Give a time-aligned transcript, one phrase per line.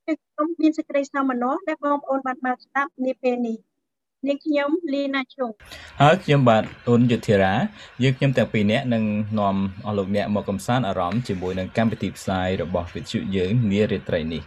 [0.07, 3.57] ខ្ញុំមានសេចក្តីសោមនស្សដែលបងប្អូនបានបានស្ដាប់នាពេលនេះ
[4.27, 5.51] នាងខ្ញុំលីណាជុង
[6.01, 7.55] ហើយខ្ញុំបាទអូនយុធិរា
[8.03, 9.05] យើងខ្ញុំទាំងពីរនាក់នឹង
[9.39, 14.43] នាំអស់លោកអ្នកមកកំសាន្តអារម្មណ៍ជាមួយនឹងកម្មវិធីផ្សាយរបស់វិទ្យុយើងនារាត្រីនេះ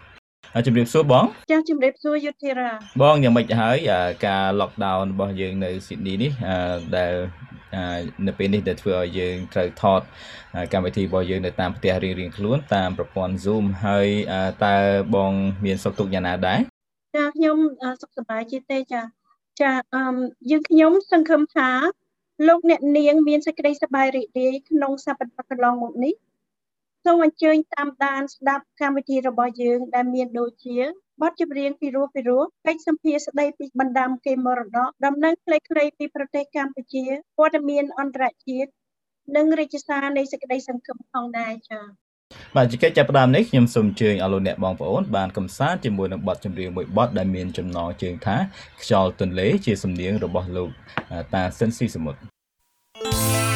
[0.66, 3.78] ជំរាបសួរបងចាជំរាបសួរយុធិរាបងយ៉ាងម៉េចហើយ
[4.28, 6.31] ការ lockdown របស់យើងនៅស៊ីដនីនេះ
[6.98, 7.14] ដែល
[8.28, 10.02] នៅពេលនេះដែលធ្វើឲ្យយើងត្រូវថត
[10.73, 14.08] កម្មវិធីរបស់យើងនៅតាមផ្ទះរៀងៗខ្លួនតាមប្រព័ន្ធ Zoom ហើយ
[14.66, 14.76] តើ
[15.16, 15.31] បង
[15.66, 16.59] មានសុខទុក្ខយ៉ាងណាដែរ
[17.16, 17.58] ចាខ្ញុំ
[18.02, 19.02] សុខសប្បាយជាទេចា
[19.61, 20.02] ចាអឺ
[20.52, 21.70] យើងខ្ញុំសង្ឃឹមថា
[22.48, 26.14] លោកអ្នកនាងមានសេចក្តីសប្បាយរីករាយក្នុងសប្តាហ៍កន្លងមកនេះ
[27.10, 30.78] សូមអញ្ជើញតាមដានស្ដាប់កម្មវិធីរបស់យើងដែលមានដូចជា
[31.22, 37.04] បទចម្រៀងពីរោះពីរោះកិច្ចសម្ភារស្ដីពីបណ្ដាំគេមរតកដំណឹងខ្លីៗពីប្រទេសកម្ពុជា
[37.38, 38.70] ព័ត៌មានអន្តរជាតិ
[39.36, 41.86] និងរាជសារនៃសេចក្តីសង្ឃឹមផងដែរចា៎
[42.56, 48.38] បាទជាកិច្ចចាប់ផ្ដើមនេះខ្ញុំសូមអញ្ជើញអស់លោកអ្នកបងប្អូនបានកំសាន្តជាមួយនឹងបទចម្រៀងមួយបទដែលមានចំណងជើងថា
[48.82, 50.70] ខ្យល់ទន្លេជាសំនៀងរបស់លោក
[51.34, 53.47] តាសិនស៊ីសមុទ្រ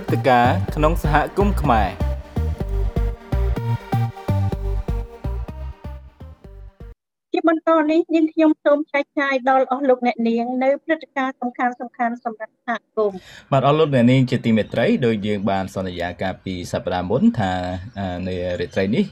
[0.00, 1.90] ព្រឹត្តិការណ៍ក្នុងសហគមន៍ខ្មែរ
[7.32, 12.70] ជាបន្តនេះនាងខ្ញុំសូមចែកចាយដល់អស់លោកអ្នកនាងនៅព្រឹត្តិការណ៍សំខាន់សំខាន់សម្រាប់សហ
[13.52, 17.52] បាទអស់លោកអ្នកនាងជាទីមេត្រីដោយយើងបានសន្យាកាលពីសប្តាហ៍មុនថា
[18.28, 19.04] នៅរាត្រីនេះ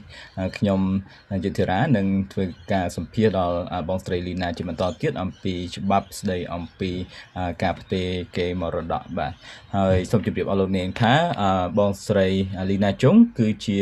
[0.57, 0.79] ខ្ញុំ
[1.43, 3.59] យុធិរានឹងធ្វើការសម្ភាសដល់
[3.89, 6.91] បងស្រីលីណាជាបន្តទៀតអំពីច្បាប់ស្ដីអំពី
[7.63, 8.07] ការផ្ទេរ
[8.37, 9.31] គេមរតកបាទ
[9.75, 11.13] ហើយសូមជម្រាបអស់លោកអ្នកថា
[11.77, 12.27] បងស្រី
[12.69, 13.77] លីណាជុងគឺជា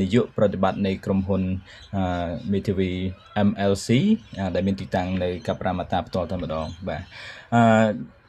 [0.00, 1.42] នាយកប្រតិបត្តិនៃក្រុមហ៊ុន
[2.52, 2.90] មេធាវី
[3.48, 3.88] MLC
[4.54, 7.02] ដែលមានទីតាំងនៅកັບរាមាតាផ្ទាល់តែម្ដងបាទ
[7.54, 7.62] អឺ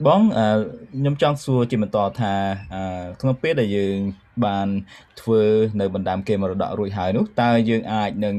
[0.08, 2.34] បងខ្ញុំចង់សួរជាបន្តថា
[3.22, 3.98] ក្នុងពេលដែលយើង
[4.46, 4.68] បាន
[5.22, 5.42] ធ្វើ
[5.80, 8.36] នៅបណ្ដាំគេមរតករួចហើយនោះតើយើងអាចនឹង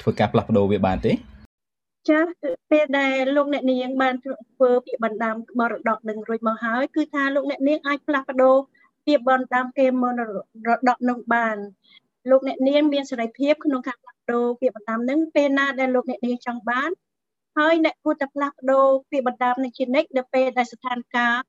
[0.00, 1.12] ធ្វើការផ្លាស់ប្ដូរវាបានទេ
[2.10, 2.20] ចា
[2.70, 8.54] ពេលដែលលោកអ្នកនាងបានធ្វើពាក្យបណ្ដាំមរតកនឹងរួចមកហើយគឺថាលោកអ្នកនាងអាចផ្លាស់ប្ដូរ
[9.06, 10.04] ពាក្យបណ្ដាំគេម
[10.68, 11.56] រតកនឹងបាន
[12.30, 16.90] លោកអ្នកនាងមានសេរីភាពក្នុងការផ្លាស់ប្ដូរពាក្យបណ្ដាំនឹងពេលណាដែលលោកអ្នកនាងចង់បាន
[17.56, 21.42] ហើយអ្នកគួរតែផ្លាស់ប្ដូរពាក្យបណ្ដាំនឹងជានិច្ចនៅពេលដែលស្ថានភាព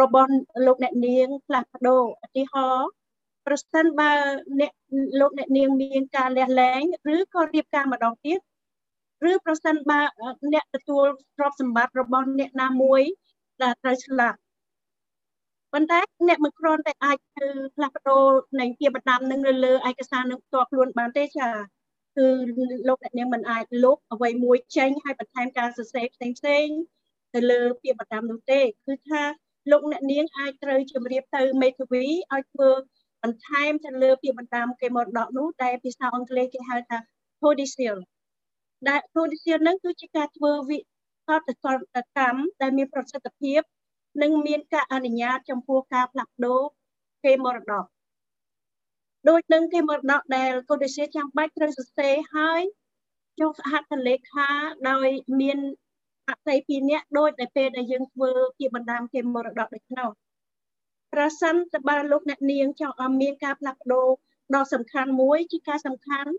[0.00, 0.30] របស់
[0.66, 2.88] លោកអ្នកនាងផ្លាស់ប្ដូរឧទាហរណ៍
[3.46, 4.12] ប្រសិនបើ
[4.60, 4.72] អ្នក
[5.20, 6.82] លោកអ្នកនាងមានការលះលែង
[7.14, 8.38] ឬក៏រៀបការម្ដងទៀត
[9.30, 10.00] ឬប្រសិនបើ
[10.52, 11.06] អ្នកទទួល
[11.36, 13.02] ទ្រព្យសម្បត្តិរបស់អ្នកណាមួយ
[13.62, 14.38] ដែលត្រូវស្លាប់
[15.72, 15.98] ប៉ុន្តែ
[16.28, 18.24] អ្នកមិនគ្រាន់តែអាចទៅផ្លាស់ប្ដូរ
[18.60, 21.48] នៃជាបណ្ដាំនឹងនៅលើឯកសារនឹងផ្ទាល់ខ្លួនបានទេចា
[22.16, 22.26] គឺ
[22.88, 26.66] លោកអ្នកនាងមិនអាចលុបអ្វីមួយចេញហើយបន្ថែមការសរសេរផ្សេងផ្សេង
[27.34, 29.22] ទៅលើពាក្យបណ្ដាំនោះទេគឺថា
[29.70, 32.70] លោកអ្នកនាងអាចត្រូវជម្រាបទៅមេធាវីឲ្យធ្វើ
[33.22, 36.98] បន្ថែមទៅលើពាក្យបណ្ដាំគេមរតកនោះដែលភាសាអង់គ្លេសគេហៅថា
[37.42, 37.96] codicil
[38.88, 40.82] ដែល codicil នឹងគឺជាការធ្វើវិក
[41.48, 43.60] តកម្មដែលមានប្រសិទ្ធភាព
[44.22, 46.60] និងមានការអនុញ្ញាតចំពោះការផ្លាស់ប្ដូរ
[47.24, 47.84] គេមរតក
[49.28, 52.60] ដូចនឹងគេមរតកដែលកូដេសៀចាំបាច់ត្រូវសរសេរហើយ
[53.40, 54.48] ចុះសហត្ថលេខា
[54.90, 55.08] ដោយ
[55.40, 55.58] មាន
[56.28, 60.10] អតីតពីរនាក់ដូចតែពេលដែលយើងធ្វើជាបណ្ដាំគេមរតកដូចនោះ
[61.12, 64.08] ប្រសិនតើបើលោកអ្នកនាងចង់ឲ្យមានការផ្លាស់ប្ដូរ
[64.54, 66.30] ដ៏សំខាន់មួយជាការសំខាន់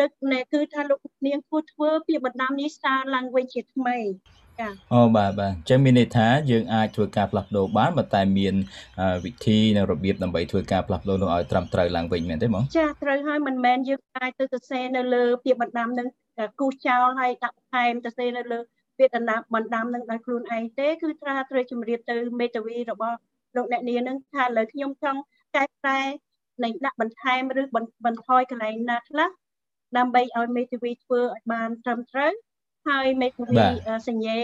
[0.00, 0.10] នឹក
[0.52, 4.43] គឺថាលោកនាងគួរធ្វើពីបណ្ដាំនេះសារឡើងវិញជាថ្មីចា
[4.92, 8.54] អូបាទបាទអញ្ចឹងមានន័យថាយើងអាចធ្វើការផ្លាស់ប្ដូរបានប៉ុន្តែមាន
[9.24, 16.08] វិធីនិងរបៀបដើម្បីធ្វើការផ្លាស់ប្ដូរនោះឲ្យត្រឹមត្រូវឡើងវិញមែនទេបងចាត្រូវហើយមិនមែនយើងអាចទៅសរសេរនៅលើពាក្យបណ្ដាំនឹង
[16.60, 18.58] គូសចោលហើយដាក់បន្ថែមសរសេរនៅលើ
[18.98, 23.16] ពាក្យបណ្ដាំបណ្ដាំនឹងដោយខ្លួនឯងទេគឺថាត្រូវជម្រាបទៅមេតាវីរបស់
[23.56, 25.20] លោកអ្នកនាងនឹងថាលើខ្ញុំចង់
[25.56, 26.00] កែប្រែ
[26.64, 27.62] នៃដាក់បន្ថែមឬ
[28.06, 29.30] បន្ថយកន្លែងណាខ្លះ
[29.96, 32.32] ដើម្បីឲ្យមេធាវីធ្វើឲ្យបានត្រឹមត្រូវ
[32.88, 33.66] ហើយមេធាវី
[34.08, 34.38] សញ្ញេ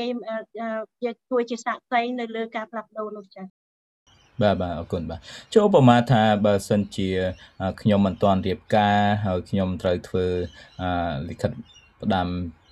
[1.05, 3.47] យកជួយជាសាក្សីនៅលើការផ្លាស់ប្ដូរនោះចា៎
[4.43, 5.21] បាទបាទអរគុណបាទ
[5.55, 7.09] ចូលឧបមាថាបើសិនជា
[7.81, 10.27] ខ្ញុំមិនទាន់រៀបការហើយខ្ញុំត្រូវធ្វើ
[11.29, 11.51] លិខិត
[12.03, 12.27] ផ្ដាំ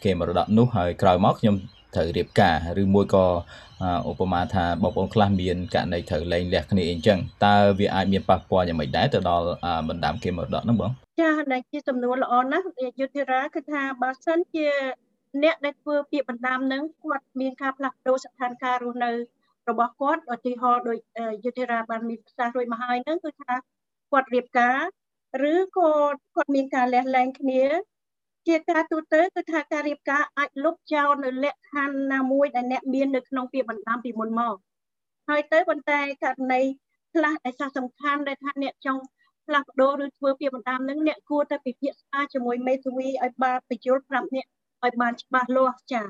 [0.04, 1.56] គេមរតកនោះហើយក្រោយមកខ្ញុំ
[1.94, 3.26] ត្រូវរៀបការឬមួយក៏
[4.10, 9.46] ឧបមាថាបងប្អូនខ្លះមានករណីត្រូវលែងលះគ្នាអីចឹងតើវាអាចមានប៉ះពាល់យ៉ាងម៉េចដែរទៅដល់
[9.88, 10.90] បណ្ដាំគេមរតកហ្នឹងបង
[11.20, 12.66] ចាដែលជាសំណួរល្អណាស់
[13.00, 14.68] យុទ្ធិរាគឺថាបើសិនជា
[15.42, 19.10] អ្នកដែលធ្វើពាក្យបណ្ដាំនឹងគាត់មានការផ្លាស់ប្ដូរស្ថានភាពរស់នៅ
[19.68, 20.98] របស់គាត់ឧទាហរណ៍ដូច
[21.44, 23.52] យុទ្ធរាបានមានប្រសាសន៍រួចមកហើយហ្នឹងគឺថា
[24.10, 24.78] គាត់រៀបការ
[25.52, 25.90] ឬក៏
[26.34, 27.62] គាត់មានការលះលែងគ្នា
[28.48, 34.54] ជាការទូទៅគឺថាការរៀបការអាចលុបចោលនៅលក្ខខណ្ឌណាមួយដែលអ្នកមាននៅក្នុងពាក្យបណ្ដាំពីមុនមក
[35.28, 36.60] ហើយទៅប៉ុន្តែករណី
[37.14, 39.02] ខ្លះដែលសំខាន់ដែលថាអ្នកចង់
[39.46, 44.46] ផ្លាស់ប្ដូរឬធ្វើពាក្យបណ្ដាំនឹងអ្នកគួរតែពិភាក្សាជាមួយមេធាវីឲ្យបានបញ្យល់ប្រាប់អ្នក
[44.84, 46.06] ឲ្យបានច្បាស់លាស់ចា៎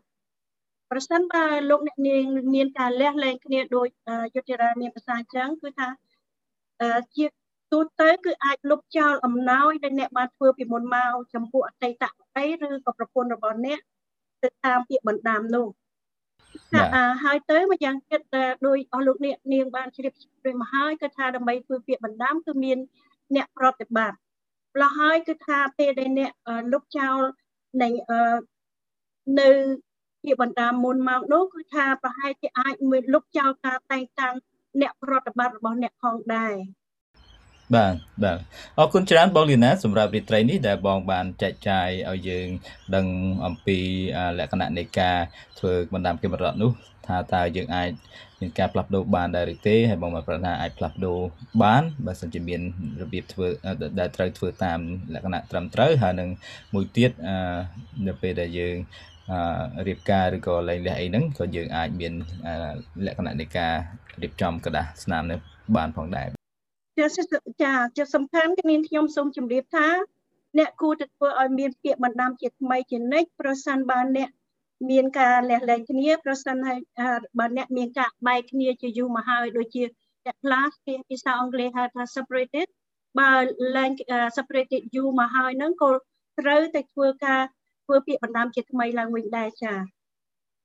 [0.91, 3.87] ប្រសិនបើលោកអ្នកនាងមានការលះលែងគ្នាដោយ
[4.35, 5.89] យុទ្ធរាមានប្រសាអញ្ចឹងគឺថា
[7.17, 7.27] ជា
[7.73, 13.79] ទូទៅគឺអាចលុបចោលអំណោយដែលអ្នកបានធ្វើពីមុនមកចំពោះអតីតប្តីឬក៏ប្រពន្ធរបស់អ្នក
[14.43, 15.67] ទៅតាមពាក្យបណ្ដាំនោះ
[16.73, 16.83] ថា
[17.25, 18.21] ហើយទៅម្យ៉ាងទៀត
[18.67, 22.79] ដោយអស់លោកអ្នកនាងបានជ្រាបជ្រាបមកហើយគឺថាដើម្បីធ្វើពាក្យបណ្ដាំគឺមាន
[23.37, 24.19] អ្នកប្រតិបត្តិ
[24.75, 26.33] ម្ល៉េះហើយគឺថាពេលដែលអ្នក
[26.73, 27.19] លុបចោល
[27.83, 27.89] នៃ
[29.41, 29.51] នៅ
[30.25, 34.35] ជាបណ្ដាមុនមកនោះគឺថាប្រហែលជាអាចមួយលុបចោលការតែងតាំង
[34.81, 36.55] អ្នកប្រតិបត្តិរបស់អ្នកផងដែរ
[37.75, 37.95] បាទ
[38.25, 38.39] បាទ
[38.79, 42.49] អរគុណច្រើនបងលីណាសម្រាប់រាត្រីនេះដែលបងបានចែកចាយឲ្យយើង
[42.95, 43.07] ដឹង
[43.47, 43.79] អំពី
[44.39, 45.19] លក្ខណៈនៃការ
[45.59, 46.73] ធ្វើបណ្ដាំគេបរដ្ឋនោះ
[47.07, 47.91] ថាតើយើងអាច
[48.41, 51.19] មានការផ្លាស់ប្ដូរបានដែរឬទេហើយបងមកប្រាថ្នាអាចផ្លាស់ប្ដូរ
[51.63, 52.61] បានបើសិនជាមាន
[53.03, 53.47] របៀបធ្វើ
[54.01, 54.79] ដែលត្រូវធ្វើតាម
[55.15, 56.29] លក្ខណៈត្រឹមត្រូវហើយនឹង
[56.75, 57.11] មួយទៀត
[58.07, 58.77] នៅពេលដែលយើង
[59.88, 62.14] រៀបការឬក៏លែងលះអីហ្នឹងក៏យើងអាចមាន
[63.06, 63.74] លក្ខណៈនៃការ
[64.22, 65.40] រៀបចំกระดาษស្នាមនេះ
[65.76, 66.28] បានផងដែរ
[67.00, 67.08] ចា
[67.64, 69.88] ចាជាសំខាន់គឺនាងខ្ញុំសូមជម្រាបថា
[70.58, 74.30] អ្នកគួរតែធ្វើឲ្យមានពាក្យបណ្ដាំជាថ្មីជានិច្ចប្រសិនបើអ្នក
[74.92, 76.80] មានការលះលែងគ្នាប្រសិនហើយ
[77.40, 79.84] បើអ្នកមានការបែកគ្នាជាយូរមកហើយដូចជា
[80.26, 82.68] អ្នកខ្លះគេភាសាអង់គ្លេសហៅថា separated
[83.20, 83.32] បើ
[83.76, 83.92] លែង
[84.38, 85.92] separated យូរមកហើយហ្នឹងក៏
[86.40, 87.42] ត្រូវតែធ្វើការ
[87.89, 89.79] ធ្វើពាក្យបណ្ដាំជាថ្មីឡើងវិញដែរចា៎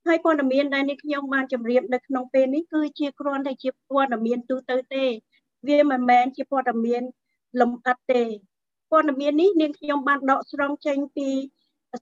[0.05, 5.05] ហើយព័ត៌មានដែលនេះខ្ញុំបានជម្រាបនៅក្នុងពេលនេះគឺជាគ្រាន់តែជាព័ត៌មានទូទៅទេ
[5.67, 7.03] វាមិនមែនជាព័ត៌មាន
[7.61, 8.23] លម្អិតទេ
[8.91, 11.29] ព័ត៌មាននេះនាងខ្ញុំបានដកស្រង់ចេញពី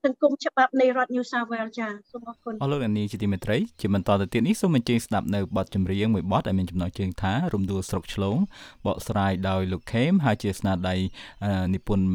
[0.05, 8.37] សង្គមច្បាប់នៃរដ្ឋ New South Wales ចាសូមអរគុណអរលោកអ្នកនាងជាទីមេត្រីជាបន្តទៅទៀតនេះសូមអញ្ជើញស្ដាប់នៅបទចម្រៀងមួយបទដែលមានចំណងជើងថារំដួលស្រុកឆ្លង
[8.85, 10.95] បកស្រាយដោយលោកខេមហើយជាស្នាដៃ
[11.73, 12.05] និពន្ធ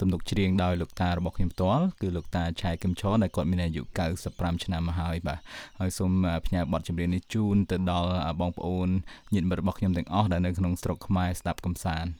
[0.00, 3.82] ទំនុកច្រៀងដោយលោកតារបស់ខ្ញុំផ្ទាល់គឺលោកតាឆៃគឹមឆនដែលគាត់មានអាយុ
[4.22, 5.38] 95ឆ្នាំមកហើយបាទ
[5.78, 6.12] ហើយសូម
[6.46, 8.88] ផ្ញើបទចម្រៀងនេះជូនទៅដល់បងប្អូន
[9.34, 12.10] ញាតិមិត្តរបស់ខ្ញុំទាំងអស់ដែលនៅក្នុងស្រុកខ្មែរស្ដាប់កំសាន្ត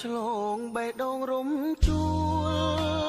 [0.00, 0.16] ឆ្ល
[0.54, 1.48] ងបេះដូងរំ
[1.86, 2.02] ជួ
[3.00, 3.01] ល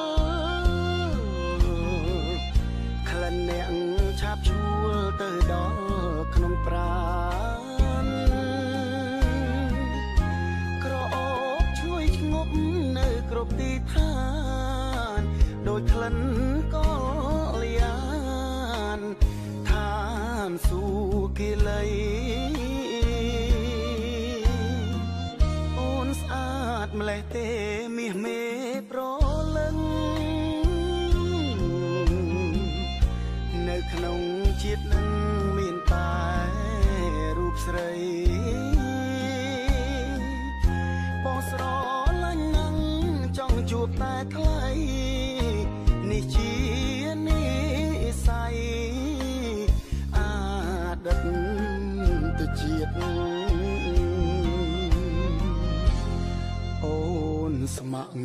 [58.14, 58.16] ប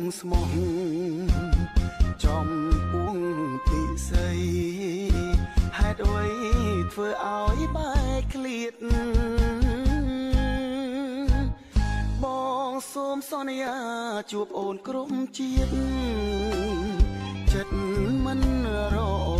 [0.00, 0.52] ងស្មោះ
[2.24, 2.48] ចំ
[2.90, 3.16] ពួង
[3.66, 4.30] ពិសី
[5.78, 6.26] ហេតុអ្វី
[6.92, 8.74] ធ្វើឲ្យបែកឃ្លាត
[12.22, 12.24] ប
[12.70, 13.76] ងសូមសន្យា
[14.30, 15.72] ជួបអូនក្រុមជាតិ
[17.52, 17.74] ចិត្ត
[18.24, 18.40] មិន
[18.94, 18.96] រ
[19.28, 19.39] វ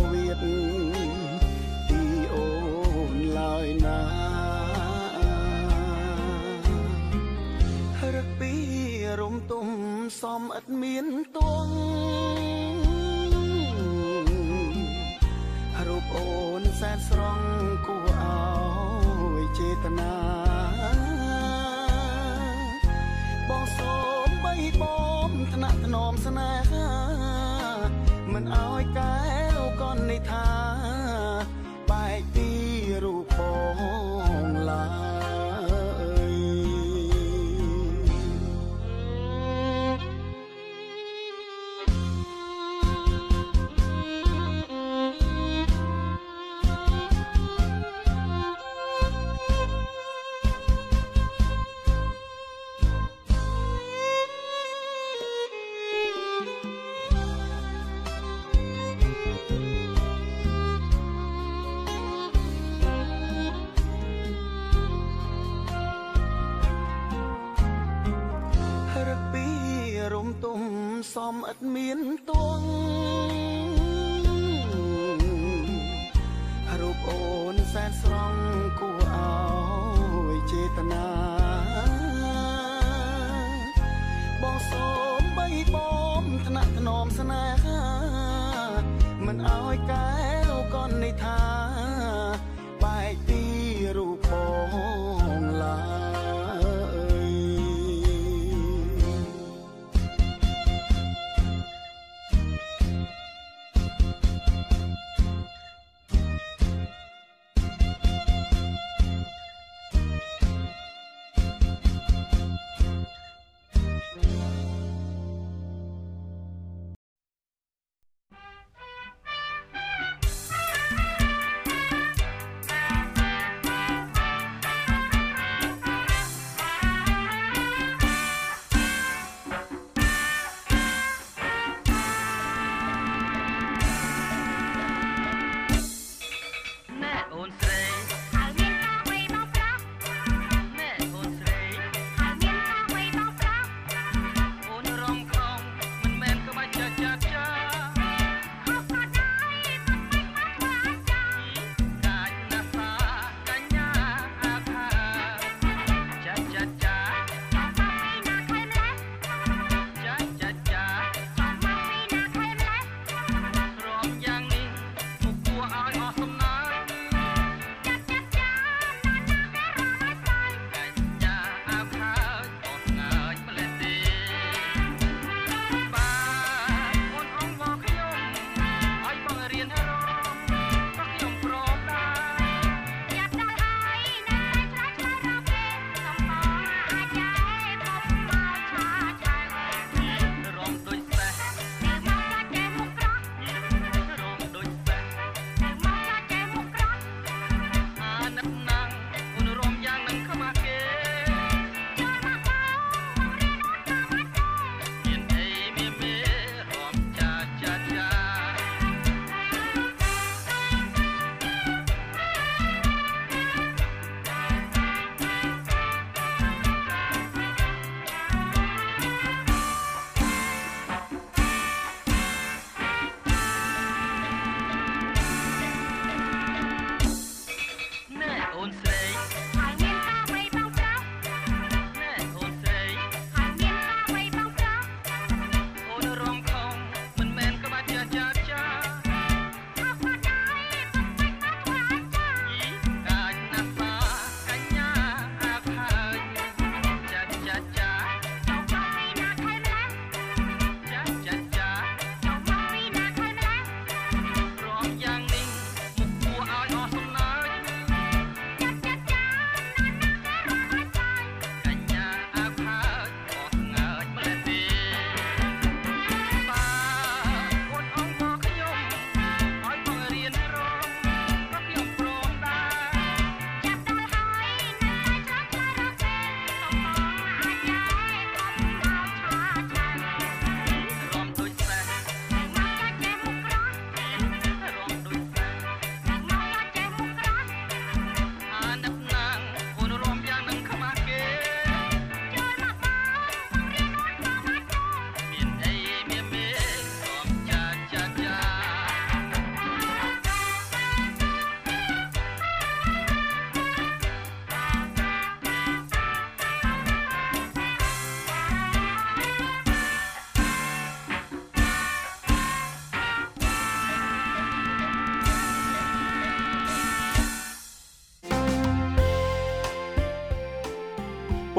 [10.21, 11.67] សំឥតមានទង
[15.87, 17.41] រូបអូនសែនស្រង
[17.87, 20.15] គួរឲ្យចេតនា
[23.47, 23.97] បងសូ
[24.27, 26.89] មបីបំថ្នាក់ថ្នមស្នេហា
[28.33, 29.15] មិនឲ្យកែ
[29.57, 30.50] វកននិថា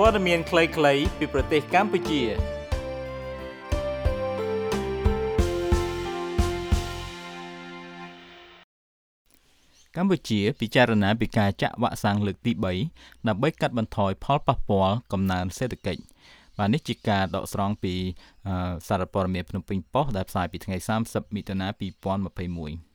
[0.05, 2.23] ព័ត៌មានខ្លីៗពីប្រទេសកម្ពុជា
[9.97, 12.53] កម្ពុជាពិចារណាពីការចាក់វ៉ាក់សាំងលើកទី
[12.91, 16.03] 3ដើម្បីកាត់បន្ថយផលប៉ះពាល់កំណើនសេដ្ឋកិច្ច
[16.59, 17.95] បាទនេះជាការដកស្រង់ពី
[18.89, 22.92] សារព័ត៌មានភ្នំពេញប៉ុស្តិ៍ដែលផ្សាយពីថ្ងៃ30មិថុនា2021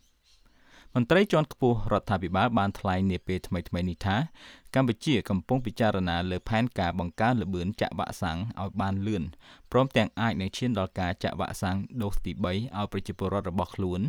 [1.00, 4.18] មន្ត្រីជាន់ខ្ពស់រដ្ឋាភិបាលបានថ្លែងនាពេលថ្មីៗនេះថា
[4.76, 9.24] កម្ពុជាកំពុងពិចារណាលើផែនការបង្កើនល្បឿនចាក់វ៉ាក់សាំងឲ្យបានលឿន
[9.72, 12.58] ព្រមទាំងអាចនឹងឈានដល់ការចាក់វ៉ាក់សាំងដូសទី3ឲ្យ
[12.92, 14.02] ប្រជាពលរដ្ឋរបស់ខ្លួន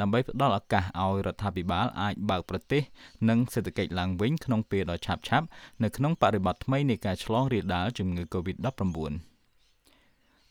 [0.00, 2.82] ដើម្បីផ្ដល់ឱកាសឲ្យរដ្ឋាភិបាលអាចបើកប្រទេស
[3.28, 5.48] និងសេដ្ឋកិច្ចឡើងវិញក្នុងពេលដ៏ឆាប់ៗ
[5.82, 9.33] នៅក្នុងបរិបទថ្មីនៃការឆ្លងរាលដាលជំងឺ Covid-19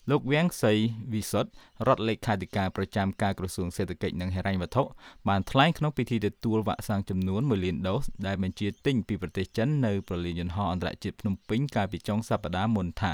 [0.10, 0.74] លោកវាងសី
[1.14, 1.50] វិសុទ្ធ
[1.88, 4.84] រដ្ឋលេខាធិការប្រចាំការក្រសួងសេដ្ឋកិច្ចនិងហិរញ្ញវត្ថុ
[5.30, 13.06] បានថ្លែងក្នុងពិធីទទួលវ៉ាក់សាំងចំនួន1លានដូសដែលបញ្ជាទិញពីប្រទេសចិននៅប្រលានយន្តហោះអន្តរជាតិភ្នំពេញកាលពីចុងសប្តាហ៍មុនថ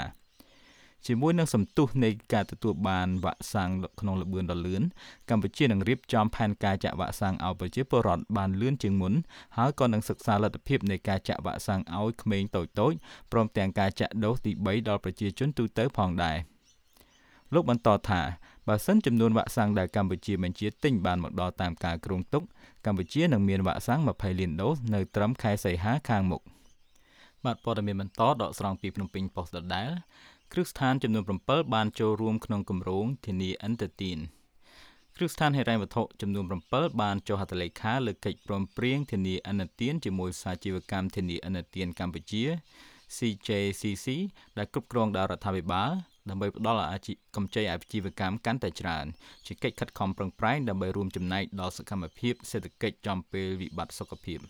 [1.06, 4.82] ជាមួយនឹងសន្ទុះនៃការទទួលបានវ៉ាក់សាំងក្នុងល្បឿនដ៏លឿន
[5.30, 9.14] កម្ពុជានឹងរៀបចំផែនការចាក់វ៉ាក់សាំងឲ្យប្រជាពលរដ្ឋបានលឿនជាងមុន
[9.56, 12.96] ហើយក៏នឹងសិក្សាលទ្ធភាពនៃការចាក់វ៉ាក់សាំងឲ្យក្មេងតូចៗ
[13.32, 16.38] ព្រមទាំងការចាក់ដូសទី3ដល់ប្រជាជនទូទៅផងដែរ។
[17.54, 18.20] លោកបន្តថា
[18.68, 22.42] បើសិនចំនួនវ៉ាក់សាំងដែលកម្ពុជាបញ្ជាទិញបានមកដល់តាមការគ្រោងទុក
[22.86, 26.42] កម្ពុជានឹងមានវ៉ាក់សាំង20លានដូសនៅត្រឹមខែសីហាខាងមុខ
[27.44, 29.90] បាទព័ត៌មានបន្តដកស្រង់ពីភ្នំពេញប៉ុស្តិ៍ដដែល
[30.52, 34.18] គ្រឹះស្ថានចំនួន7បានចូលរួមក្នុងគម្រោងធានាអន្តទាន
[35.16, 42.42] គ្រឹះស្ថានហិរញ្ញវត្ថុចំនួន7បានចុះហត្ថលេខាលើកិច្ចព្រមព្រៀងធានាអន្តទានជាមួយសាជីវកម្មធានាអន្តទានកម្ពុជា
[43.16, 44.06] CJCC
[44.58, 45.90] ដែលគ្រប់គ្រងដោយរដ្ឋាភិបាល
[46.28, 49.06] ដើម្បីផ្ដល់អាជីវកម្ចីអាជីវកម្មកាន់តែច្រើន
[49.46, 54.40] ជាកិច្ចខិតខំប្រឹងប្រែងដើម្បីរួមចំណែកដល់សកម្មភាពសេដ្ឋកិច្ចចំពេលវិបត្តិសុខភាព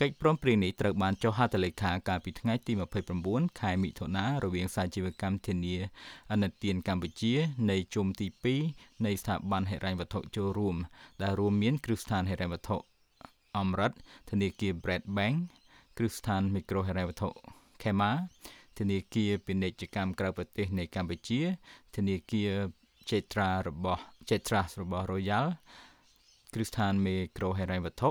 [0.00, 2.72] កិច្ចព្រមព្រៀងនេះត្រូវបានចុះហត្ថលេខាកាលពីថ្ងៃទី
[3.16, 5.76] 29ខែមិថុនារវាងសាជីវកម្មធានា
[6.32, 7.32] អនុទានកម្ពុជា
[7.70, 8.26] នៃជុំទី
[8.66, 10.76] 2នៃស្ថាប័នហិរញ្ញវត្ថុចូលរួម
[11.22, 12.76] ដែលរួមមានគ្រឹះស្ថានហិរញ្ញវត្ថុ
[13.58, 13.92] អមរិត
[14.30, 15.36] ធនាគារ Bread Bank
[15.98, 17.28] គ្រឹះស្ថានមីក្រូហិរញ្ញវត្ថុ
[17.82, 18.12] Kema
[18.78, 21.40] ធនាគារពាណិជ្ជកម្មក្រៅប្រទេសនៃកម្ពុជា
[21.96, 22.50] ធនាគារ
[23.08, 25.46] Cetra របស់ Cetra របស់ Royal
[26.54, 28.10] គ្រឹះស្ថានមេក្រូហិរញ្ញវត្ថុ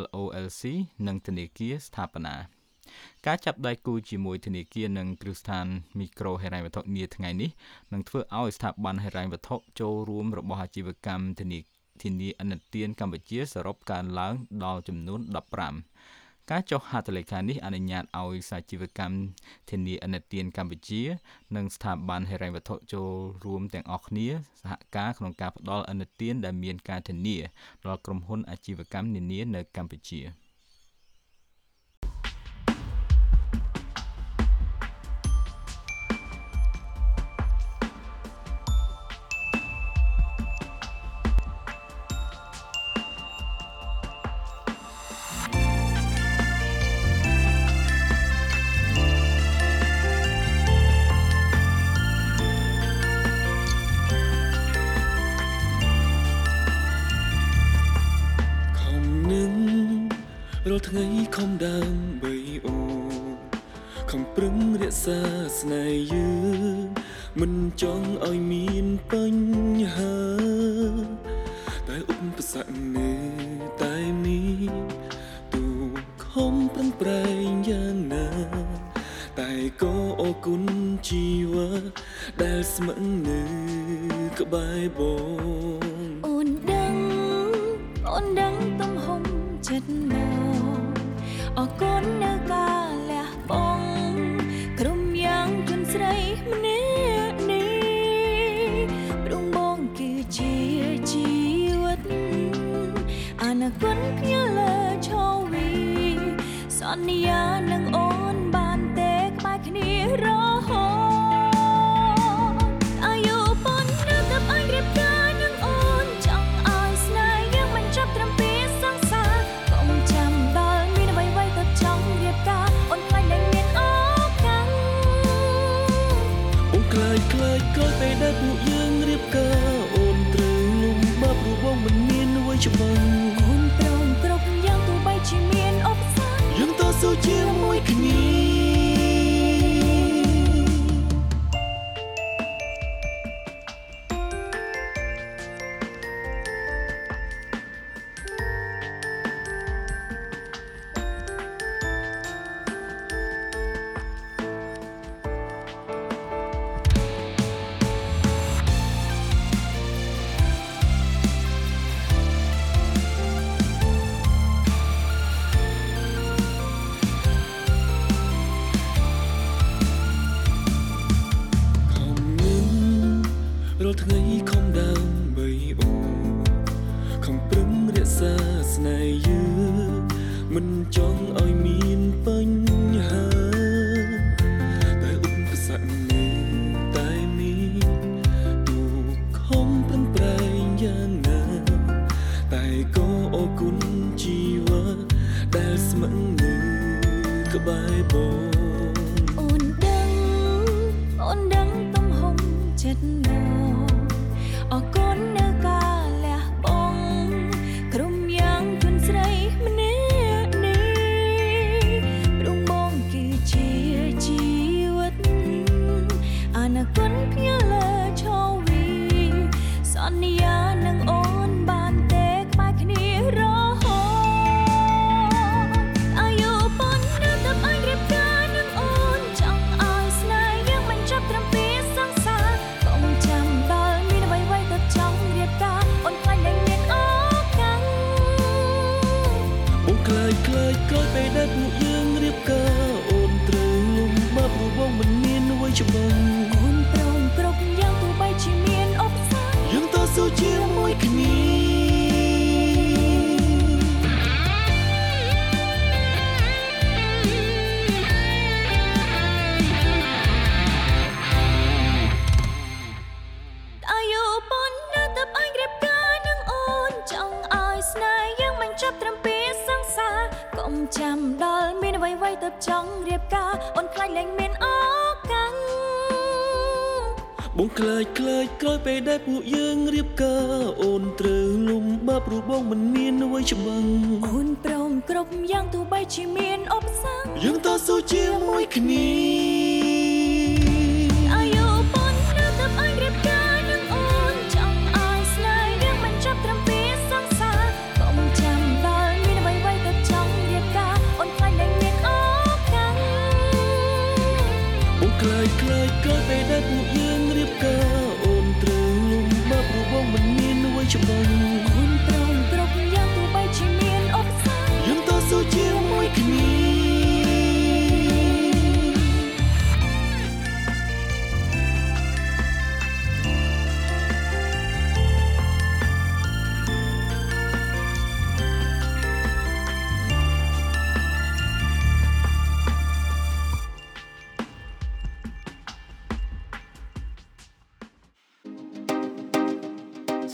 [0.00, 0.62] LOLC
[1.06, 2.36] និងធនាគារស្ថាបនា
[3.26, 5.66] ការចាប់ដៃគូជាមួយធនាគារនិងគ្រឹះស្ថាន
[5.98, 7.50] មីក្រូហិរញ្ញវត្ថុនាថ្ងៃនេះ
[7.92, 11.58] នឹងធ្វើឲ្យស្ថាប័នហិរញ្ញវត្ថុចូលរួមរបស់អាជីវកម្មធនា
[12.02, 16.21] ធានាអនុទានកម្ពុជាសរុបកើនឡើងដល់ចំនួន15
[16.54, 19.16] ការចុះហត្ថលេខានេះអនុញ្ញាតឲ្យសាជីវកម្ម
[19.70, 21.02] ធានាអនុទានកម្ពុជា
[21.56, 23.10] និងស្ថាប័នហិរញ្ញវត្ថុចូល
[23.44, 24.28] រួមទាំងអស់គ្នា
[24.60, 27.36] សហការក្នុងការផ្តល់អនុទានដែលមានការធានា
[27.86, 30.20] ដល់ក្រុមហ៊ុនអាជីវកម្មនានានៅកម្ពុជា។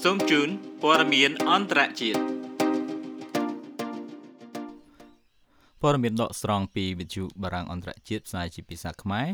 [0.04, 0.48] សូមជូន
[0.82, 2.20] ព័ត៌មានអន្តរជាតិ
[5.82, 9.28] ព័ត៌មានដកស្រង់ពីវិទ្យុបារាំងអន្តរជាតិផ្សាយជាភាសាខ្មែរ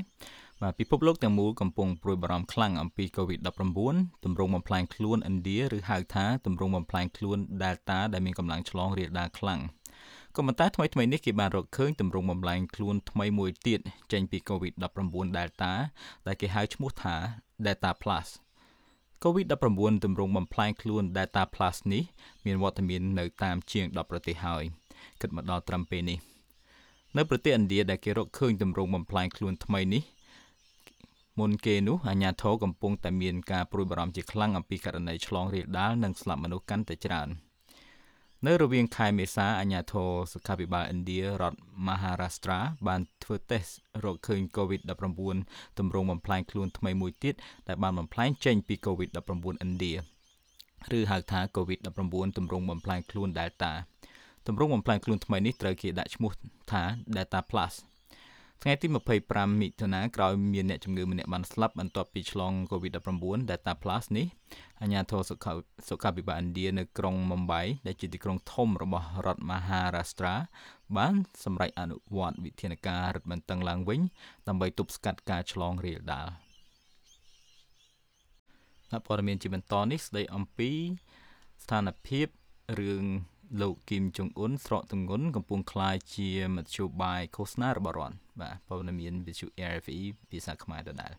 [0.63, 9.61] បាទពិភពលោកទាំងមូលកំពុងព្រួយបារម្ភខ្លាំងអំពី COVID-19 ទម្រង់បំផ្លាញខ្លួនឥណ្ឌាឬហៅថាទម្រង់បំផ្លាញខ្លួន Delta ដែលមានកម្លាំងឆ្លងរាលដាលខ្លាំង
[10.37, 13.81] ក៏ប៉ុន្តែថ្មីថ្មីនេះគេបានរកឃើញទម្រង់បំផ្លាញខ្លួនថ្មីមួយទៀត
[14.13, 15.73] ចេញពី COVID-19 Delta
[16.27, 17.15] ដែលគេហៅឈ្មោះថា
[17.65, 18.29] Delta Plus
[19.25, 22.03] COVID-19 ទម្រង់បំផ្លាញខ្លួន Delta Plus នេះ
[22.45, 24.65] មានវត្តមាននៅតាមជាង10ប្រទេសហើយ
[25.21, 26.19] គិតមកដល់ត្រឹមពេលនេះ
[27.17, 30.03] នៅប្រទេសឥណ្ឌាដែលគេរកឃើញទម្រង់បំផ្លាញខ្លួនថ្មីនេះ
[31.41, 37.29] មុនគេនោះអាជ្ញាធរកំពុងតែមានការព្រួយបារម្ភជាខ្លាំងអំពីករណីឆ្លងរាលដាលនិងស្លាប់មនុស្សកាន់តែច្រើន
[38.47, 43.73] នៅរវាងខែមេសាអាជ្ញាធរសុខាភិបាលឥណ្ឌារដ្ឋ Maharashtra បានធ្វើតេស្ត
[44.05, 47.35] រកឃើញ COVID-19 ទម្រង់បំផ្លាញខ្លួនថ្មីមួយទៀត
[47.69, 49.11] ដែលបានបំផ្លាញចេញពី COVID-19
[49.65, 49.95] ឥណ្ឌា
[50.99, 53.73] ឬហៅថា COVID-19 ទម្រង់បំផ្លាញខ្លួន Delta
[54.47, 56.33] ទម្រង់បំផ្លាញខ្លួនថ្មីនេះត្រូវគេដាក់ឈ្មោះ
[56.73, 56.83] ថា
[57.15, 57.75] Delta Plus
[58.67, 58.89] ថ្ងៃទី
[59.25, 64.27] 25មិថុនាក្រោយមានអ្នកជំងឺម្នាក់បានស្លាប់បន្ទាប់ពីឆ្លង COVID-19 Delta Plus នេះ
[64.81, 65.53] អាជ្ញាធរសុខា
[65.89, 70.35] សុខាភិបាលឥណ្ឌានៅក្រុងមុំបៃដែលជាទីក្រុងធំរបស់រដ្ឋ Maharashtra
[70.97, 74.01] បានសម្រេចអនុវត្តវិធានការរឹតបន្តឹងឡើងវិញ
[74.49, 76.29] ដើម្បីទប់ស្កាត់ការឆ្លងរាលដាល
[79.07, 80.71] ព័ត៌មានជាបន្តនេះស្ដីអំពី
[81.65, 82.27] ស្ថានភាព
[82.81, 83.05] រឿង
[83.62, 91.14] លោកគីមចុងអ៊ុនស្រកទងន់កំពុងคลายជាមធ្យោបាយឃោសនារបស់រដ្ឋបាទព័ត៌មានវិទ្យុ RFE ភាសាខ្មែរដដែល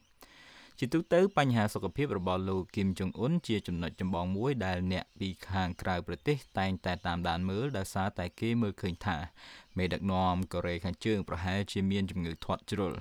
[0.78, 9.16] ជាទូទៅបញ្ហាសុខភាពរបស់លោកគីមចុងអ៊ុនជាចំណុចចម្បងមួយដែលអ្នកពីខាងក្រៅប្រទេសតែងតែតាមដានមើលដោយសារតែគេមើលឃើញថា
[9.78, 12.92] មេដឹកនាំកូរ៉េខាងជើងប្រហែលជាមានជំងឺធាត់ជ្រុល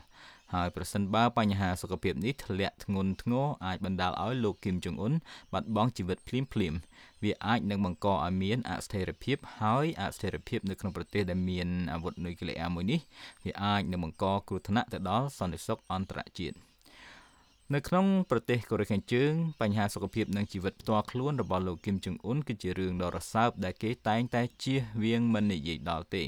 [0.55, 5.15] ហើយប្រសិនបើបញ្ហាសុខភាពនេះធ្លាក់ធ្ងន់ធ្ងរអាចបណ្ដាលឲ្យលោកគីមចុងអ៊ុន
[5.53, 6.75] បាត់បង់ជីវិតភ្លាមភ្លាម
[7.23, 13.01] វាអាចនឹងបង្កឲ្យមានអស្ថិរភាពហើយអស្ថិរភាពនៅក្នុងប្រទេសដែលមានអាវុធនុយក្លេអ៊ែរមួយនេះ
[13.45, 16.57] វាអាចនឹងបង្កគ្រោះថ្នាក់ទៅដល់សន្តិសុខអន្តរជាតិ
[17.75, 26.23] នៅក្នុងប្រទេសកូរ៉េខាងជើងបញ្ហាសុខភាពនិងជីវិតផ្ទាល់ខ្លួនរបស់លោកគឹមចុងអ៊ុនគឺជារឿងដ៏រសើបដែលគេតែងតែជៀសវាងមិននិយាយដល់ទេ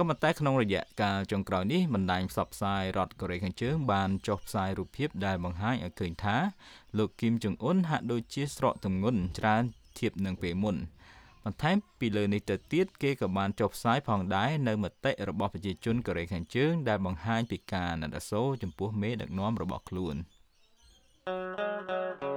[0.00, 6.36] ក៏ប៉ុន្តែក្នុងរយៈកាលចុងក្រោយនេះបណ្ដាញផ្សព្វផ្សាយរដ្ឋកូរ៉េខាងជើងបានចុះផ្សាយរូបភាពដែលបង្ហាញឲ្យឃើញថា
[6.98, 9.62] លោកគឹមចុងអ៊ុនហាក់ដូចជាស្រកទម្ងន់ច្រើន
[9.98, 10.76] ធៀបនឹងពេលមុន
[11.44, 20.16] បន្ថែមពីលើនេះទៅទៀតគេក៏បានចុះផ្សាយផងដែរនៅមតិរបស់ប្រជាជនកូរ៉េខាងជើងដែលបង្ហាញពីការណិតអាសូរចំពោះមេដឹកនាំរបស់ខ្លួន។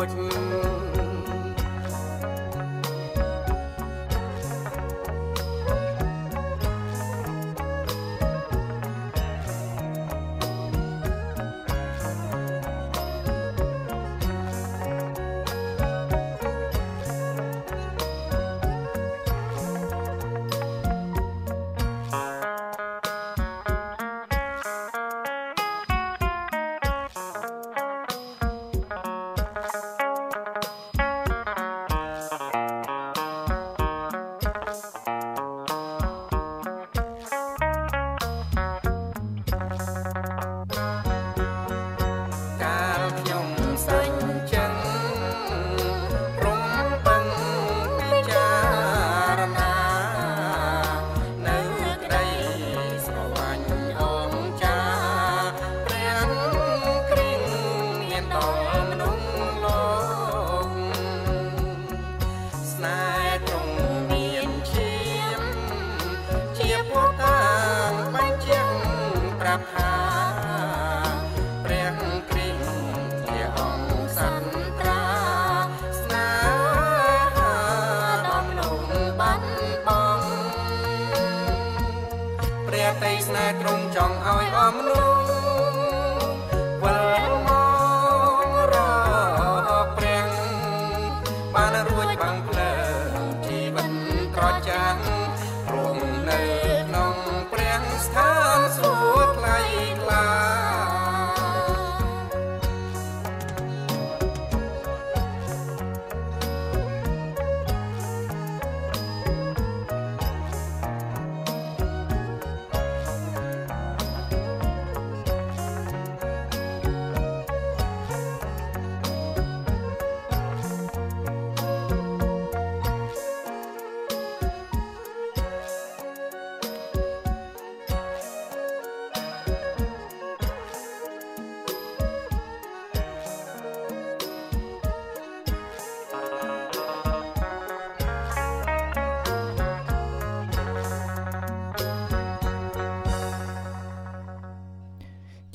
[0.00, 0.69] Thank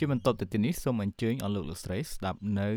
[0.06, 2.70] ជាបន្តទៅទីនេះសូមអញ្ជើញអស់លោកលោកស្រីស្ដាប់នៅ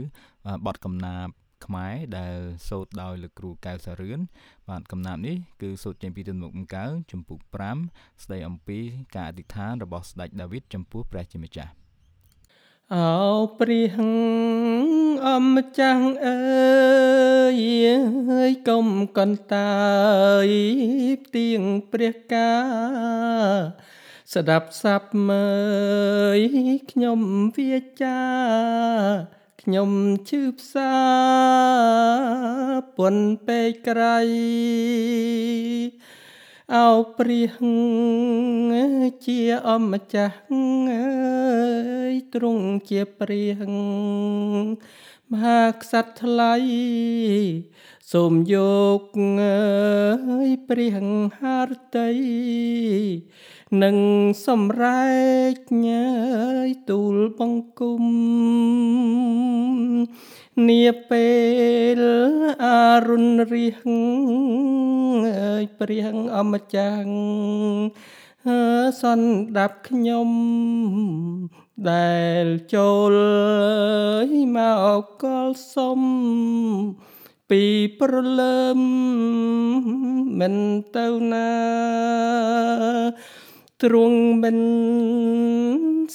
[0.67, 1.33] បទកំណាព្យ
[1.65, 2.37] ខ្មែរដែល
[2.69, 4.21] សូត្រដោយលោកគ្រូកៅសារឿន
[4.69, 7.39] បាទកំណាព្យនេះគឺសូត្រចេញពីទំនុកបង្កើចំពុក
[7.81, 8.79] 5ស្ដីអំពី
[9.17, 11.73] ការអធិដ្ឋានរបស់ស្ដេចដាវីតចំពោះព្រះជាម្ចាស់
[12.95, 13.11] អោ
[13.59, 13.95] ព្រះ
[15.27, 16.39] អម្ចាស់អើ
[17.59, 17.63] យ
[18.31, 18.87] អើយកុំ
[19.19, 19.75] កន្តើ
[20.47, 20.49] យ
[21.25, 21.61] ផ្ទៀង
[21.93, 22.51] ព្រះកា
[24.35, 25.49] ស្ដាប់សាប់មើ
[26.39, 26.41] យ
[26.91, 27.21] ខ្ញុំ
[27.57, 28.21] វាចា
[29.63, 29.91] ខ្ញុំ
[30.29, 30.95] ឈឺផ្សា
[32.97, 33.17] ពុន
[33.47, 34.19] ពេកក្រៃ
[36.77, 37.55] អោព្រះ
[39.27, 40.39] ជាអម្ចាស់
[40.91, 41.09] អើ
[42.13, 43.59] យទ្រង់ជាព្រះ
[45.33, 46.55] មហាក្សត្រថ្លៃ
[48.13, 48.57] សូមយ
[49.01, 49.03] ក
[49.41, 50.97] អើយព្រះ
[51.39, 52.11] ハរតី
[53.83, 53.97] នឹង
[54.47, 55.09] សម្រែ
[55.55, 55.57] ក
[55.89, 56.09] ញើ
[56.67, 58.05] យទូលបង្គំ
[60.69, 61.29] នាពេ
[61.99, 62.01] ល
[62.65, 62.67] អ
[63.09, 63.79] រុណរិះ
[65.39, 66.07] អើយព្រះ
[66.37, 67.11] អម្ចាស់
[69.03, 70.31] សន្តាប់ខ្ញុំ
[71.91, 73.15] ដែលចូល
[74.57, 74.59] ម
[75.01, 76.01] កកលសុំ
[77.51, 77.63] ពី
[78.01, 78.81] ប្រលើម
[80.39, 80.55] មិន
[80.97, 81.53] ទៅណា
[83.85, 84.61] ទ្រង់មិន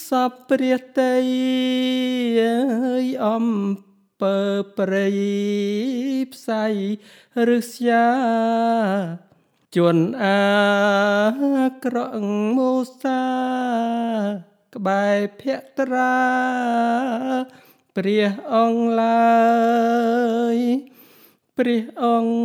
[0.08, 1.16] សពព្រះតី
[2.40, 2.58] អើ
[3.04, 3.46] យអំ
[4.22, 4.38] ពើ
[4.78, 5.08] ព្រៃ
[6.34, 6.66] ផ្សៃ
[7.48, 8.08] រឹស្យា
[9.76, 10.44] ជន់អា
[11.84, 12.22] ក្រក់
[12.56, 13.24] មូសា
[14.76, 16.18] ក្បែរភក្ត្រា
[17.96, 19.44] ព្រះអង្គឡើ
[20.56, 20.58] យ
[21.60, 22.36] ព្រះអង្គ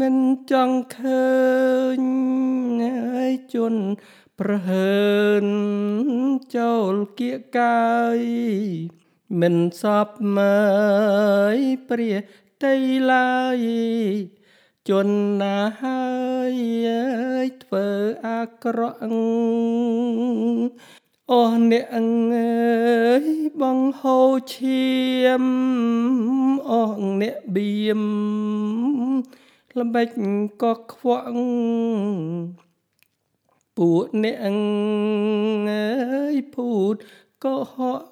[0.00, 0.16] មិន
[0.52, 1.28] ចង់ឃើ
[1.98, 2.00] ញ
[2.82, 3.82] ហើយជន់
[4.40, 5.10] ប្រហើ
[5.44, 5.46] ន
[6.56, 8.20] ចូលគៀកកាយ
[9.40, 10.60] មិនសពមើ
[11.56, 11.58] យ
[11.88, 12.16] ព្រះ
[12.62, 12.76] តី
[13.12, 13.60] ឡើយ
[14.88, 16.04] ជន់ណាហើ
[16.52, 16.54] យ
[17.62, 17.86] ធ្វើ
[18.26, 19.00] អាក្រក់
[21.34, 22.50] អស់អ្នកអើ
[23.22, 23.24] យ
[23.60, 24.88] បងហូរឈា
[25.42, 25.44] ម
[26.70, 28.02] អស់អ្នកបៀម
[29.78, 30.08] ល្បិច
[30.62, 31.28] ក៏ខ្វក់
[33.76, 35.88] ពួកអ្នកអើ
[36.34, 36.94] យភូត
[37.44, 38.08] ក៏ហក់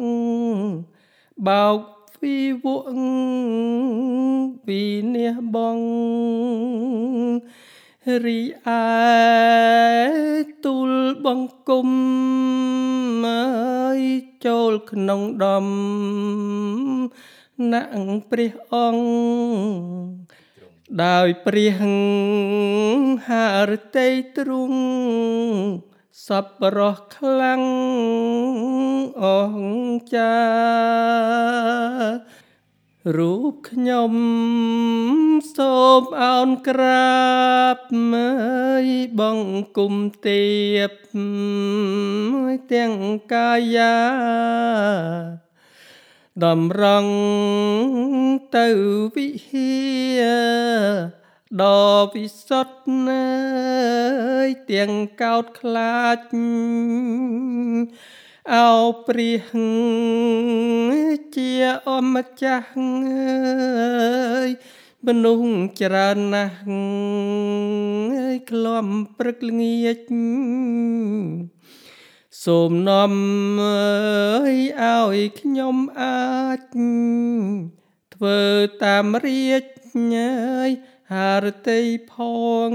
[1.47, 1.79] បោក
[2.21, 2.89] ពីវក់
[4.67, 4.81] ពី
[5.15, 5.79] នេះបង
[8.25, 8.81] រីឯ
[10.65, 10.93] ទូល
[11.25, 11.89] បង្គំ
[13.25, 13.47] អើ
[13.99, 14.01] យ
[14.47, 15.67] ចូលក្នុងដំ
[17.73, 20.39] ណាក់ព្រះអង្គ
[21.05, 21.81] ដោយព្រះ
[23.29, 24.81] ហារតីទ្រង់
[26.27, 26.29] ស
[26.59, 27.63] ពរស់ខ្លាំង
[29.25, 30.37] អង្ចា
[33.17, 34.15] រូបខ្ញុំ
[35.57, 37.19] សូមអោនក្រា
[37.77, 37.79] ប
[38.13, 38.33] មើ
[38.85, 38.87] យ
[39.21, 39.95] បង្គំ
[40.27, 40.49] ទៀ
[40.89, 40.93] ប
[42.73, 42.95] ទាំង
[43.33, 43.99] កាយា
[46.45, 47.15] តម្រង់
[48.57, 48.69] ទៅ
[49.15, 49.79] វិហា
[51.63, 52.79] ដ៏វិសុទ្ធ
[53.09, 53.29] ណា
[54.47, 54.93] យទាំង
[55.23, 56.19] កោតខ្លាច
[58.55, 58.73] អោ
[59.07, 59.49] ព្រះ
[61.37, 61.53] ជា
[61.89, 64.49] អម្ចាស់អើយ
[65.07, 68.87] មនុស្សច្រើនណាស់អើយក្លំ
[69.19, 69.99] ព្រឹកល្ងាច
[72.45, 73.13] សូមនាំ
[73.61, 76.61] អើយឲ្យខ្ញុំអាច
[78.15, 78.41] ធ្វើ
[78.85, 79.65] តាមរាជ
[79.97, 80.71] អើយ
[81.13, 81.81] ហារតី
[82.13, 82.15] ផ
[82.71, 82.73] ង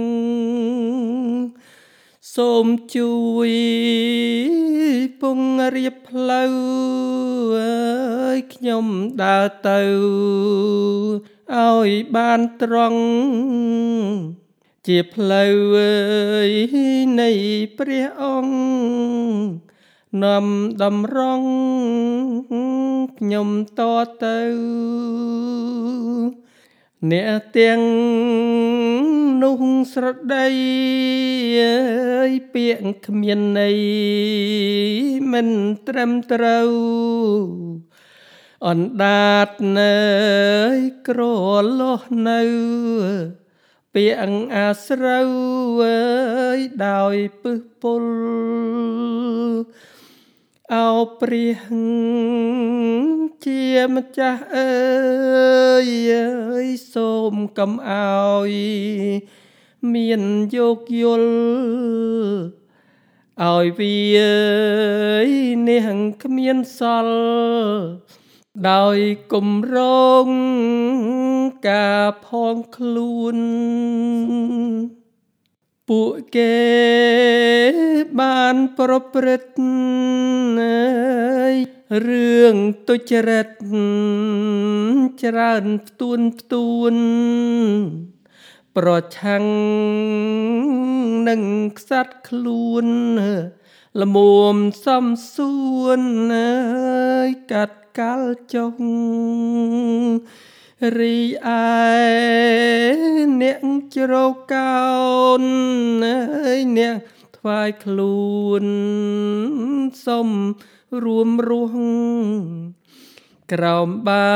[2.32, 3.13] សូមជួ
[3.49, 3.51] យ
[5.21, 5.39] ពង
[5.76, 6.53] រៀបផ្លូវ
[7.57, 8.86] អើយខ្ញុំ
[9.24, 9.82] ដើរទៅ
[11.53, 13.03] ឲ្យបានត្រង់
[14.88, 16.51] ជាផ្លូវអើយ
[17.21, 17.30] នៃ
[17.78, 19.74] ព្រះអង្គ
[20.24, 20.45] នាំ
[20.84, 21.49] តម្រង់
[23.19, 23.49] ខ្ញុំ
[23.80, 23.82] ត
[24.24, 24.39] ទៅ
[27.12, 27.82] អ្នកទាំង
[29.43, 29.62] នោះ
[29.93, 30.47] ស្រដី
[31.60, 31.78] អើ
[32.30, 33.80] យពាក្យគ្មានន័យ
[35.32, 35.49] មិន
[35.88, 36.70] ត្រឹមត្រូវ
[38.68, 39.49] អណ្ដាត
[39.80, 39.95] នៅ
[41.08, 41.22] ក្រ
[41.80, 42.41] លោះនៅ
[43.93, 45.30] ពាក្យអាស្រូវ
[45.84, 48.04] អើយដោយពឹសពុល
[50.72, 50.89] អោ
[51.20, 51.61] ព្រះ
[53.45, 53.64] ជា
[53.95, 54.74] ម្ចាស់អើ
[55.86, 56.28] យអើ
[56.66, 58.51] យសូមកុំអោយ
[59.93, 60.22] មាន
[60.55, 61.32] យោគយល់
[63.41, 63.99] ឲ្យវា
[65.68, 65.88] នេះ
[66.24, 67.18] គ្មានសល់
[68.70, 68.97] ដោយ
[69.34, 69.78] គម្រ
[70.26, 70.28] ង
[71.70, 73.38] ការផងខ្លួន
[75.89, 76.57] ពួកគេ
[78.19, 79.59] បានប្រព្រឹត្ត
[82.07, 82.55] រឿង
[82.88, 83.47] ទុច្ចរិត
[85.23, 86.95] ច្រើនផ្ទួនផ្ទួន
[88.75, 89.45] ប្រឆាំង
[91.29, 91.41] នឹង
[91.77, 92.88] ខ្សាត់ខ្លួន
[93.99, 96.01] លមុំសំសួន
[96.34, 96.53] អើ
[97.27, 98.75] យកាត់កាល់ចុង
[100.97, 101.61] រីឯ
[103.41, 103.61] អ្នក
[103.95, 104.84] ជ្រោកកោ
[105.41, 105.43] ន
[106.03, 106.19] អើ
[106.57, 106.95] យអ្នក
[107.38, 108.65] ថ្វាយខ្លួន
[110.05, 110.29] សុំ
[111.03, 111.77] រួមរស់
[113.51, 114.31] ក្រោមបា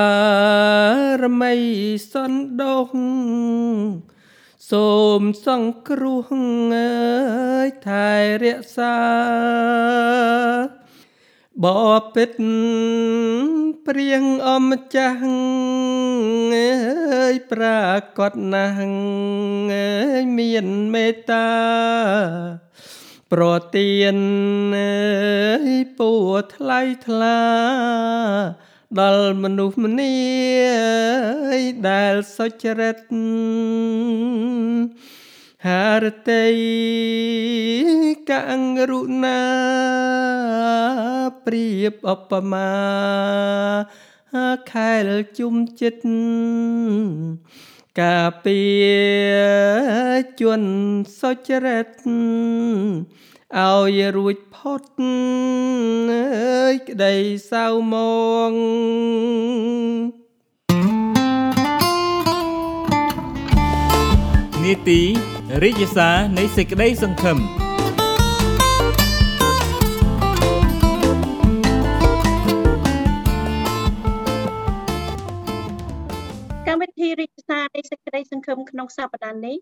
[1.22, 1.56] រមី
[2.12, 2.92] សន្តោស
[4.72, 6.28] សូមសង្គ្រោះ
[6.74, 6.92] អើ
[7.66, 8.12] យថែ
[8.44, 8.98] រក្សា
[11.66, 11.68] ប
[12.16, 12.32] ពិត
[13.88, 15.22] ព្រៀងអម្ចាស់
[16.54, 17.80] អើយប្រា
[18.20, 18.82] កដណាស់
[19.72, 21.50] អើយមានមេត្តា
[23.32, 23.44] ប្រ
[23.76, 24.18] ទៀន
[24.76, 24.98] អើ
[25.68, 26.14] យពួ
[26.56, 27.42] ថ្លៃថ្លា
[29.00, 30.16] ដល់មនុស្សម្នា
[31.90, 32.98] ដែលសុចរិត
[35.66, 36.48] ហារតី
[38.32, 39.44] កង្រុណា
[41.46, 42.74] ប្រៀបឧបមា
[44.72, 46.06] ខែលជុំចិត្ត
[48.02, 48.62] ការពា
[49.32, 49.38] រ
[50.42, 50.62] ជន
[51.20, 51.88] សុចរិត
[53.56, 54.84] ឲ្យរួចផុត
[56.12, 57.16] អើយក្តី
[57.52, 57.96] សៅម
[58.52, 58.54] ង
[64.68, 65.02] នីតិ
[65.64, 67.38] រាជសារនៃសេចក្តីសង្ឃឹម
[76.68, 79.58] កម្មវិធីរាជសារនៃសេចក្តីសង្ឃឹមក្នុងសប្តាហ៍នេះ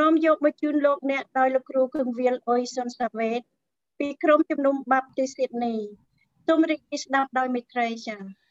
[0.00, 3.40] នាំយកមកជូនលោកអ្នកដោយលោកគ្រូគឹងវិលអ៊ុយសុនសាវេត
[3.98, 5.76] ពីក្រុមជំនុំបាប់ទីស៊ីដនី
[6.46, 8.47] សូមរីករាយស្ដាប់ដោយមេត្រីចា៎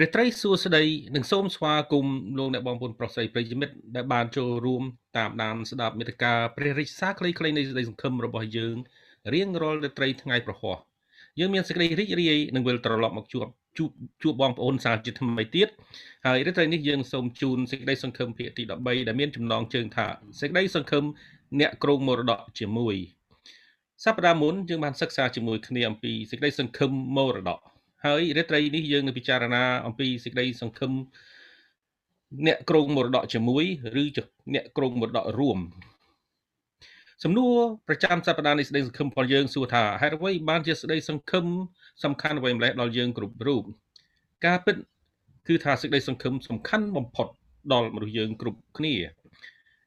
[0.00, 0.84] រាត្រីសួស្តី
[1.16, 4.82] និងសូមស្វាគមន៍លោកអ្នកបងប្អូនប្រុសស្រីប្រិយមិត្តដែលបានចូលរួម
[5.18, 8.76] តាមដានស្ដាប់មេត្តាព្រះរាជសារខ្លីៗនៃសេចក្តីសង្ឃឹមរបស់យើង
[9.34, 10.76] រៀងរាល់រាត្រីថ្ងៃប្រហោះ
[11.38, 13.46] យើងមានសេចក្តីរីករាយនឹងវិលត្រឡប់មកជួប
[13.78, 13.90] ជួប
[14.22, 15.68] ជួបបងប្អូនសាជាថ្មីទៀត
[16.26, 20.06] ហើយរាត្រីនេះយើងសូមជូនសេចក្តីសង្ឃឹមភាគទី13ដែលមានចំណងជើងថា
[20.40, 21.04] សេចក្តីសង្ឃឹម
[21.60, 22.96] អ្នកគ្រងមរតកជាមួយ
[24.04, 27.60] សប្តាហ៍មុនយើងបានសិក្សាជាមួយគ្នាអំពីសេចក្តីសង្ឃឹមមរតក
[28.06, 30.92] ហើយរាត្រីនេះយើងនឹងពិចារណាអំពីសេចក្តីសង្ឃឹម
[32.46, 33.64] អ្នកគ្រងមរតកជាមួយ
[34.02, 34.04] ឬ
[34.54, 35.58] អ្នកគ្រងមរតករួម
[37.24, 37.56] សំណួរ
[37.88, 41.46] ប្រចាំសប្តាហ៍នេះស្ដីសង្ឃឹមរបស់យើងសួរថាហេតុអ្វីបានជាស្ដីសង្ឃឹម
[42.04, 43.62] សំខាន់អ្វីម្លេះដល់យើងគ្រប់រូប
[44.46, 44.76] ការពិត
[45.48, 47.26] គឺថាសេចក្តីសង្ឃឹមសំខាន់បំផុត
[47.72, 48.94] ដល់មនុស្សយើងគ្រប់គ្នា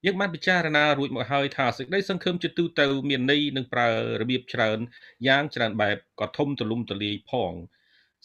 [0.06, 3.90] យើងបានពិចារណារួចមកហើយថាសេចក្តីសង្ឃឹមជាទូទៅមានន័យនឹងប្រើ
[4.22, 4.80] របៀបច្រើន
[5.28, 7.54] យ៉ាងច្រើនបែបក៏ធំទូលំទូលាយផង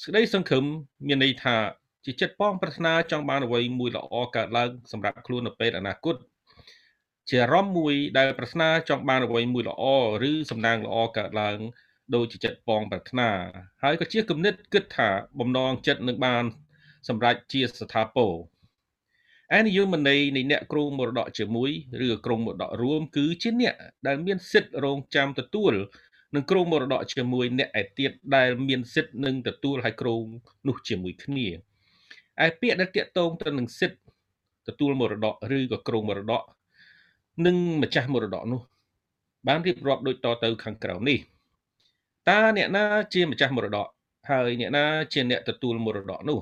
[0.03, 0.65] សេចក្តីសង្ឃឹម
[1.07, 1.57] មានន័យថា
[2.05, 6.17] ជាចិត្តប៉ងប្រាថ្នាចង់បានអ្វីមួយល្អកើតឡើងសម្រាប់ខ្លួននៅពេលអនាគត
[7.29, 9.85] ជាអារម្មណ៍មួយដែលប្រាថ្នាចង់បានអ្វីមួយល្អ
[10.31, 11.59] ឬសំណាងល្អកើតឡើង
[12.15, 13.31] ដោយជាចិត្តប៉ងប្រាថ្នា
[13.83, 16.45] ហើយក៏ជាគំនិតគិតថាបំណងចិត្តនឹងបាន
[17.09, 18.35] សម្រេចជាស្ថាពរ
[19.57, 21.71] ឯនិយមន័យនៃអ្នកគ្រងមរតកជាមួយ
[22.07, 23.75] ឬគ្រងមរតករួមគឺជាអ្នក
[24.07, 25.75] ដែលមានសិទ្ធិរងចាំទទួល
[26.35, 30.23] និងគ្រងមរតកជាមួយអ្នកឯទៀតដែលមានសិទ្ធិនឹងទទួលហើយគ្រង
[30.69, 31.47] នោះជាមួយគ្នា
[32.45, 33.99] ឯពាក្យដែលតាកតងទៅនឹងសិទ្ធិ
[34.69, 36.43] ទទួលមរតកឬក៏គ្រងមរតក
[37.47, 38.61] និងម្ចាស់មរតកនោះ
[39.47, 41.19] បានរៀបរាប់ដូចតទៅខាងក្រោមនេះ
[42.29, 43.87] តើអ្នកណាជាម្ចាស់មរតក
[44.31, 46.39] ហើយអ្នកណាជាអ្នកទទួលមរតកនោះ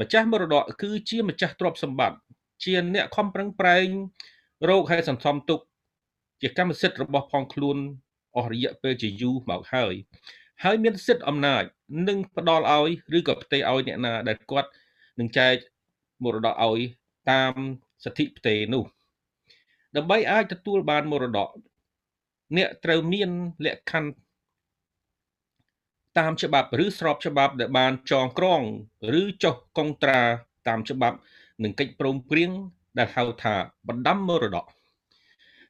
[0.00, 2.18] ម្ចាស់មរតកគឺជាម្ចាស់ទ្រព្យសម្បត្តិ
[2.64, 3.86] ជាអ្នកខំប្រឹងប្រែង
[4.68, 5.60] រកហើយសន្សំទុក
[6.40, 7.76] ជាកម្មសិទ្ធិរបស់ផងខ្លួន
[8.38, 9.94] អស់រយៈពេលជាយូរមកហើយ
[10.64, 11.62] ហើយមានសិទ្ធិអំណាច
[12.08, 14.70] នឹងផ្ដល់ឲ្យឬក៏ផ្ទេរឲ្យអ្នកណាដែលគាត់
[15.18, 15.54] នឹងចែក
[16.24, 16.80] មរតកឲ្យ
[17.30, 17.54] តាម
[18.04, 18.84] សិទ្ធិផ្ទេរនោះ
[19.96, 21.48] ដើម្បីអាចទទួលបានមរតក
[22.56, 23.30] អ្នកត្រូវមាន
[23.64, 24.10] លក្ខខណ្ឌ
[26.18, 28.62] តាមច្បាប់ឬស្របច្បាប់ដែលបានចងក្រង
[29.20, 30.20] ឬចុះកុងត្រា
[30.68, 31.16] តាមច្បាប់
[31.62, 32.50] និងកិច្ចព្រមព្រៀង
[32.98, 33.54] ដែលហៅថា
[33.88, 34.66] បណ្ដាំមរតក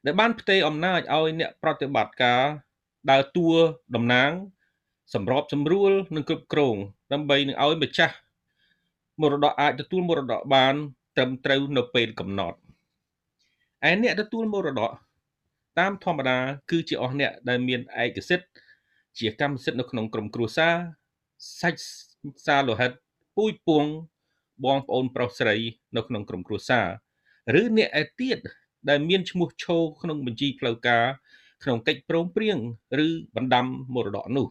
[0.05, 2.43] ដែលបានផ្ទេរអំណាចឲ្យអ្នកប្រតិបត្តិការ
[3.11, 3.49] ដើរតួ
[3.95, 4.31] តំណាង
[5.13, 6.75] សម្របសម្រួលនិងគ្រប់គ្រង
[7.13, 8.15] ដើម្បីនឹងឲ្យម្ចាស់
[9.21, 10.75] មរតកអាចទទួលមរតកបាន
[11.15, 12.57] ត្រឹមត្រូវនៅពេលកំណត់
[13.89, 14.91] ឯអ្នកទទួលមរតក
[15.79, 16.37] តាមធម្មតា
[16.71, 18.47] គឺជាអស់អ្នកដែលមានឯកសិទ្ធិ
[19.19, 20.75] ជាកម្មសិទ្ធិនៅក្នុងក្រុមគ្រួសារ
[21.61, 21.81] សាច់
[22.45, 22.91] សាលោហិត
[23.35, 23.85] ពូជពង
[24.65, 25.55] បងប្អូនប្រុសស្រី
[25.95, 26.87] នៅក្នុងក្រុមគ្រួសារ
[27.61, 28.39] ឬអ្នកឯទៀត
[28.89, 31.05] ដែលមានឈ្មោះឈរក្នុងបញ្ជីផ្លូវការ
[31.63, 32.57] ក្នុងកិច្ចព្រមព្រៀង
[33.05, 34.47] ឬបណ្ដាំមរតកនោះ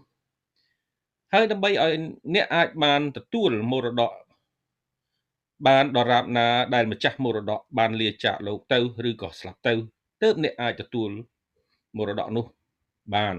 [1.32, 1.92] ហើយដើម្បីឲ្យ
[2.34, 4.12] អ្នកអាចបានទទួលមរតក
[5.66, 9.74] បានដរាបណាដែលម្ចាស់មរតកបានលាចាកលោកទៅឬក៏ស្លាប់ទៅ
[10.22, 11.10] ទើបអ្នកអាចទទួល
[11.96, 12.44] មរតកនោះ
[13.14, 13.36] បាន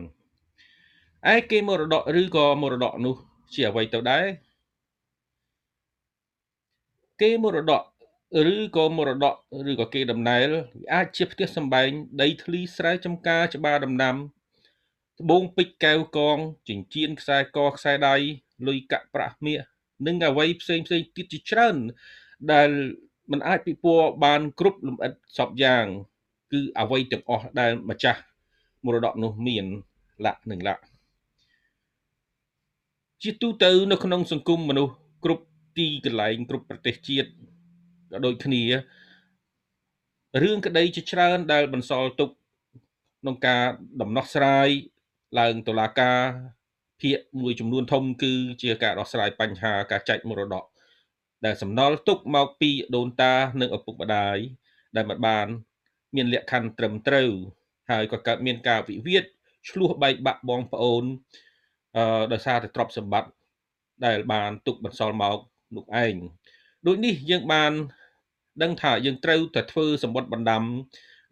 [1.33, 3.15] ឯគេមរតកឬក៏មរតកនោះ
[3.53, 4.25] ជាអ្វីទៅដែរ
[7.21, 7.83] គេមរតក
[8.53, 9.35] ឬក៏មរតក
[9.69, 10.49] ឬក៏គេដំណែល
[10.93, 11.89] អាចជាផ្ទះសម្បែង
[12.21, 14.15] ដីធ្លីស្រែចម្ការច្បារដំណាំ
[15.21, 16.37] ត្បូងពេជ្រកែវកង
[16.69, 18.15] ចិញ្ចៀនខ្សែកខ្សែដៃ
[18.67, 19.59] លុយកាក់ប្រាក់មាស
[20.07, 21.75] និងអ្វីផ្សេងផ្សេងទៀតជាច្រើន
[22.51, 22.69] ដែល
[23.31, 25.85] มันអាចពិពណ៌បានគ្រប់លំអិតសពយ៉ាង
[26.51, 28.21] គឺអ្វីទាំងអស់ដែលម្ចាស់
[28.85, 29.65] មរតកនោះមាន
[30.25, 30.81] លក្ខនិងលក្ខ
[33.21, 35.45] ជាទូទៅនៅក្នុងសង្គមមនុស្សគ្រប់
[35.77, 37.29] ទីកន្លែងគ្រប់ប្រទេសជាតិ
[38.11, 38.63] ក៏ដូចគ្នា
[40.41, 42.29] រឿងក្តីជាច្រើនដែលបន្សល់ទុក
[43.21, 43.65] ក្នុងការ
[44.01, 44.69] ដំណោះស្រាយ
[45.39, 46.21] ឡើងតុលាការ
[47.01, 50.65] ភាគមួយចំនួនធំគឺជាការដោះស្រាយបញ្ហាការចែកម្រតក
[51.45, 54.37] ដែលសំណល់ទុកមកពីដូនតា និងឪពុកម្ដាយ
[54.95, 55.47] ដែលមិនបាន
[56.15, 57.31] មានលក្ខខណ្ឌត្រឹមត្រូវ
[57.91, 59.23] ហើយក៏កើតមានការវិវាទ
[59.69, 61.03] ឆ្លោះបែកបាក់បងប្អូន
[61.97, 63.31] អឺដោយសារតែទ្រព្យសម្បត្តិ
[64.05, 65.37] ដែលបានទុកបន្សល់មក
[65.75, 66.15] នោះឯង
[66.87, 67.71] ដូចនេះយើងបាន
[68.61, 70.63] ដឹងថាយើងត្រូវតែធ្វើសម្បត្តិបណ្ដាំ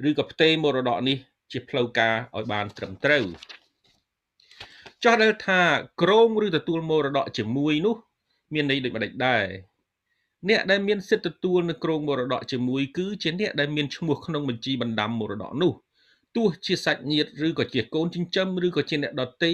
[0.09, 1.17] ឬក៏ផ្ទេរមរតកនេះ
[1.51, 3.25] ជាផ្លូវការឲ្យបានត្រឹមត្រូវ
[5.03, 5.61] ចោះដែលថា
[6.01, 7.95] ក្រងឬទទួលមរតកជាមួយនោះ
[8.53, 9.45] មានន័យដូចម្ដេចដែរ
[10.49, 15.73] អ្នកដែលមានសិទ្ធិទទួលនៅក្រងមរតកជាមួយគឺជាអ្នកដែលមានឈ្មោះក្នុងបញ្ជីបណ្ដាំមរតកនោះ
[16.35, 19.53] ទោះជាសាច់ញាតិឬក៏ជាកូនចិញ្ចឹមឬក៏ជាអ្នកដតី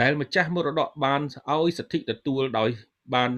[0.00, 1.20] ដែលម្ចាស់មរតកបាន
[1.52, 2.68] ឲ្យសិទ្ធិទទួលដោយ
[3.14, 3.30] បាន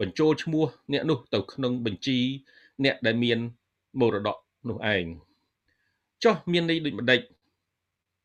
[0.00, 2.18] បញ្ចូលឈ្មោះអ្នកនោះទៅក្នុងបញ្ជី
[2.84, 3.38] អ្នកដែលមាន
[4.00, 4.36] មរតក
[4.68, 5.04] នោះឯង
[6.24, 7.20] ចុះមានន័យដូចម្ដេច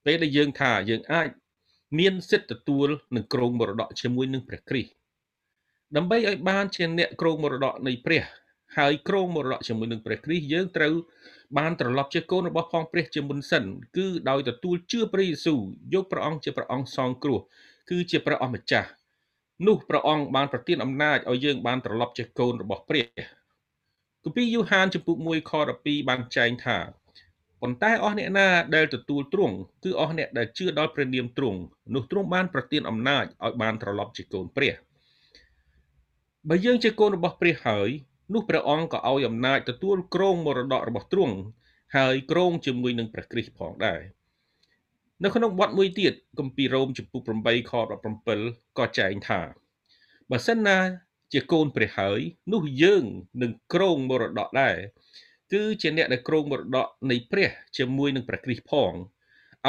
[0.06, 1.30] ពេលដែលយើងថាយើងអាច
[2.00, 4.92] មានសិទ្ធិទទួលនឹងគ្រងមរតកជាមួយនឹងព្រះគ្រីស្ទ
[5.96, 8.24] ដើម្បីឲ្យបានជាអ្នកគ្រងមរតកនៃព្រះ
[8.78, 10.94] ហើយគ្រងមរតកជាមួយនឹងព្រះគ្រីស្ទយើងត្រូវ
[11.58, 13.64] បានត្រឡប់ជាកូនរបស់ផងព្រះជាមុនសិន
[13.98, 15.62] គឺដោយទទួលជឿព្រះយេស៊ូវ
[15.94, 17.40] យកព្រះអង្គជាព្រះអង្គសងគ្រោះ
[17.90, 18.90] គឺជាព្រះអម្ចាស់
[19.68, 23.06] នោះព្រះអង្គបានប្រទានអំណាចឲ្យយើងបានត្រឡប់ជាកូនរបស់ព្រះ
[24.28, 26.78] គម្ពីរយូហានចំពុក1ខ12បានចែងថា
[27.62, 31.60] ប៉ុន្តែអស់អ្នកណាដែលទទួលទ្រង់គឺអស់អ្នកដែលជឿដល់ព្រះនាមទ្រង់
[31.94, 34.74] នោះទ្រង់បានប្រទានអំណាចឲ្យបានត្រឡប់ជាកូនព្រះ
[36.50, 37.90] បើយើងជាកូនរបស់ព្រះហើយ
[38.34, 41.36] នោះព្រះអង្គក៏ឲ្យអំណាចទទួលគ្រងមរតករបស់ទ្រង់
[41.98, 44.02] ហើយគ្រងជាមួយនឹងព្រះគ្រីស្ទផងដែរ
[45.24, 47.72] នៅក្នុងបទមួយទៀតគម្ពីររ៉ូមចំពុក8ខ
[48.26, 49.42] 17ក៏ចែងថា
[50.30, 50.78] បើសិនណា
[51.34, 52.20] ជាកូនព្រះហើយ
[52.54, 53.04] នោះយើង
[53.42, 54.78] នឹងគ្រងមរតកដែរ
[55.54, 58.94] គឺជាអ្នកដែលគ្រងមរតកនៃព្រះជាមួយនឹងព្រះគ្រីស្ទផង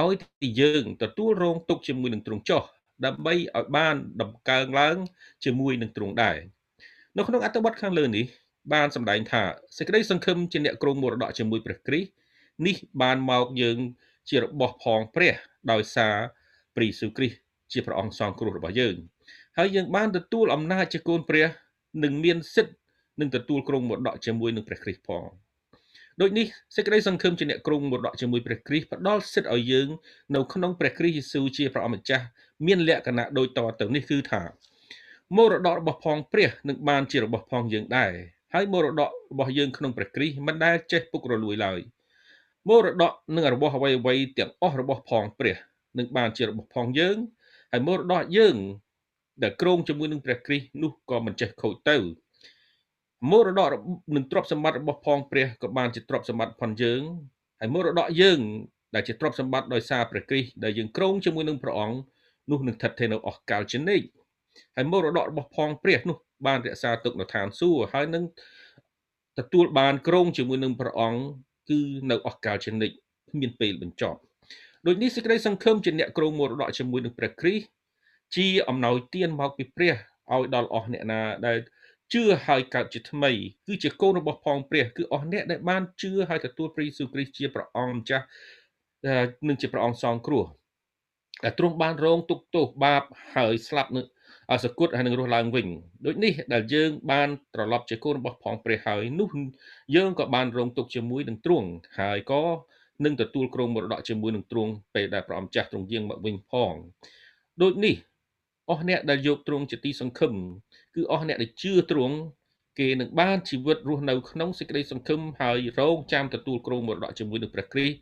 [0.00, 2.62] ឲ្យទីយើងទទួលរងទុកជាមួយនឹងទ្រង់ចោះ
[3.06, 4.96] ដើម្បីឲ្យបានដំកើងឡើង
[5.44, 6.36] ជាមួយនឹងទ្រង់ដែរ
[7.16, 8.26] នៅក្នុងអត្ថបទខាងលើនេះ
[8.72, 9.42] បានសម្ដែងថា
[9.76, 12.10] សេចក្តីសង្ឃឹមជាអ្នកគ្រងមរតកជាមួយព្រះគ្រីស្ទ
[12.66, 13.78] នេះបានមកយើង
[14.28, 15.34] ជារបស់ផងព្រះ
[15.72, 16.16] ដោយសារ
[16.76, 17.38] ព្រះយេស៊ូវគ្រីស្ទ
[17.72, 18.96] ជាព្រះអង្គសងគ្រោះរបស់យើង
[19.58, 21.46] ហើយយើងបានទទួលអំណាចជាកូនព្រះ
[22.04, 22.74] និងមានសិទ្ធិ
[23.20, 25.24] នឹងទទួលគ្រងមរតកជាមួយនឹងព្រះគ្រីស្ទផង
[26.20, 26.46] ដូចនេះ
[26.76, 29.88] សេចក្តីសង្ឃឹមជាអ្នកគ្រងមរតកជាមួយព្រះគ្រីស្ទផ្ដល់សិទ្ធិឲ្យយើង
[30.34, 32.24] នៅក្នុងព្រះគ្រីស្ទយេស៊ូវជាព្រះអម្ចាស់
[32.66, 34.42] មានលក្ខណៈដូចតទៅនេះគឺថា
[35.36, 38.12] មរតករបស់ផងព្រះនឹងបានជារបស់ផងយើងដែរ
[38.54, 41.80] ហើយមរតករបស់យើងក្នុងព្រះគ្រីស្ទមិនដែលចេះពុករលួយឡើយ
[42.68, 45.56] មរតកនិងរបស់អ្វីអ្វីទាំងអស់របស់ផងព្រះ
[45.98, 47.16] នឹងបានជារបស់ផងយើង
[47.72, 48.56] ហើយមរតកយើង
[49.42, 51.96] ដែលគ្រងជាមួយនឹងព្រះគ្រីស្ទនោះក៏មិនចេះខូចទៅ
[53.30, 53.70] មរតក
[54.16, 57.02] និងទ្រព្យសម្បត្តិរបស់ផងព្រះក៏បានជាទ្រព្យសម្បត្តិផងយើង
[57.60, 58.40] ហើយមរតកយើង
[58.94, 61.96] ដែលជាទ្រព្យសម្បត្តិដោយសារព្រះគ្រីស្ទដែលយើងគ្រងជាមួយនឹងព្រះអង្គ
[62.50, 64.06] នោះនឹងស្ថិតនៅអស់កលជានិច្ច
[64.76, 66.16] ហើយមរតករបស់ផងព្រះនោះ
[66.46, 68.24] បានរក្សាទុកនៅឋានសួគ៌ហើយនឹង
[69.38, 71.20] ទទួលបានគ្រងជាមួយនឹងព្រះអង្គ
[71.70, 71.80] គឺ
[72.10, 72.94] នៅអស់កលជានិច្ច
[73.30, 74.18] គ្មានពេលបញ្ចប់
[74.86, 77.64] ដូចនេះសេចក្តីសង្ឃឹមជាអ្នកគ្រងមរតកជាមួយនឹងព្រះគ្រីស្ទ
[78.36, 79.94] ជាអំណោយទានមកពីព្រះ
[80.34, 81.58] ឲ្យដល់អស់អ្នកណាដែល
[82.12, 83.30] ជឿហើយកើតជាថ្មី
[83.66, 88.26] គឺជាកូនរបស់ផងព្រះគឺអស់អ្នកដែលបានជឿហើយទទួលព្រះយេស៊ូវគ្រីស្ទជាព្រះអង្គម្ចាស់
[89.48, 90.44] និងជាព្រះអង្គសងគ្រោះ
[91.44, 93.02] ដែលទ្រង់បានរងទុក្ខទោសបាប
[93.34, 94.02] ហើយស្លាប់នៅ
[94.64, 95.66] សគត់ហើយនឹងរស់ឡើងវិញ
[96.06, 99.28] ដូចនេះដែលយើងបានត្រឡប់ជាកូនរបស់ផងព្រះហើយនោះ
[99.96, 101.68] យើងក៏បានរងទុក្ខជាមួយនឹងទ្រង់
[102.00, 102.42] ហើយក៏
[103.04, 106.74] នឹងទទួលគ្រងមរតកជាមួយនឹងទ្រង់ពេលដែលព្រះអង្គចាស់ទ្រង់យាងមកវិញផង
[107.62, 107.94] ដូចនេះ
[108.70, 110.34] អស់អ្នកដែលយកទ្រង់ជាទីសង្ឃឹម
[110.94, 112.16] គឺអស់អ្នកដែលជឿទ្រង់
[112.78, 117.96] គេនឹងបានជីវិតរស់នៅក្នុងសេចក្តីសង្ឃឹមហើយរងចាំទទួលគ្រងមរតកជាមួយនឹងព្រះគ្រីស្ទ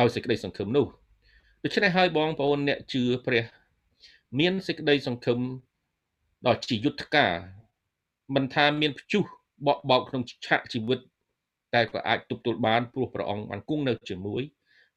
[0.00, 0.86] ដោយសេចក្តីសង្ឃឹមនោះ
[1.64, 3.44] ដូច្នេះហើយបងប្អូនអ្នកជឿព្រះ
[4.40, 5.38] មានសេចក្តីសង្ឃឹម
[6.46, 7.32] ដ៏ជាយុទ្ធការ
[8.34, 9.24] មិនថាមានព្យុះ
[9.66, 10.98] បក់បោកក្នុងឆាកជីវិត
[11.74, 14.42] តែក៏អាចទប់ទល់បានព្រោះព្រះអង្គបានគង់នៅជាមួយ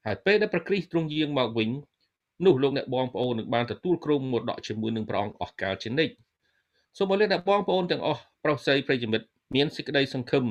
[0.06, 1.70] ហើយពេលដែលព្រះគ្រីស្ទទ្រង់យាងមកវិញ
[2.44, 6.14] នោះលោកអ្នកបងប្អូននឹងបានទទួលគ្រងមរតកជាមួយនឹងព្រះអង្គអស់កលជានិច្ច
[6.98, 10.44] សូមឲ្យលោកអ្នកបងប្អូនទាំងអស់ប្រុសស្រីប្រិយមិត្តមានសេចក្តីសង្ឃឹម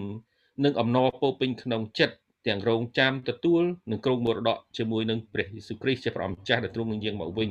[0.66, 2.16] និងអំណរពោពេញក្នុងចិត្ត
[2.48, 7.50] ទាំងរងចាំទទួលនឹងគ្រងមរតកជាមួយនឹងព្រះយេស៊ូវគ្រីស្ទជាព្រះអង្គចាស់ដែលទ្រង់នឹងយាងមកវិញ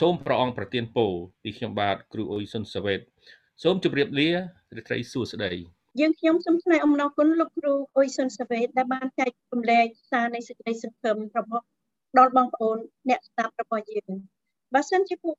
[0.00, 1.12] សូមព្រះអង្គប្រទានពរ
[1.42, 3.00] ពីខ្ញុំបាទគ្រូអ៊ុយសុនសាវ៉េត
[3.62, 4.28] សូមជម្រាបលា
[4.76, 5.52] រីត្រីសួស្តី
[6.00, 11.64] យើងខ្ញុំសូមថ្លែងអំណរគុណលោកគ្រូអ៊ុយសុនសាវ៉េតដែលបានចែករំលែកសារនៃសេចក្តីសង្ឃឹមរបស់
[12.18, 12.76] ដល់បងប្អូន
[13.08, 14.12] អ្នកស្ដាប់របស់យើង
[14.74, 15.36] បើសិនជាពួក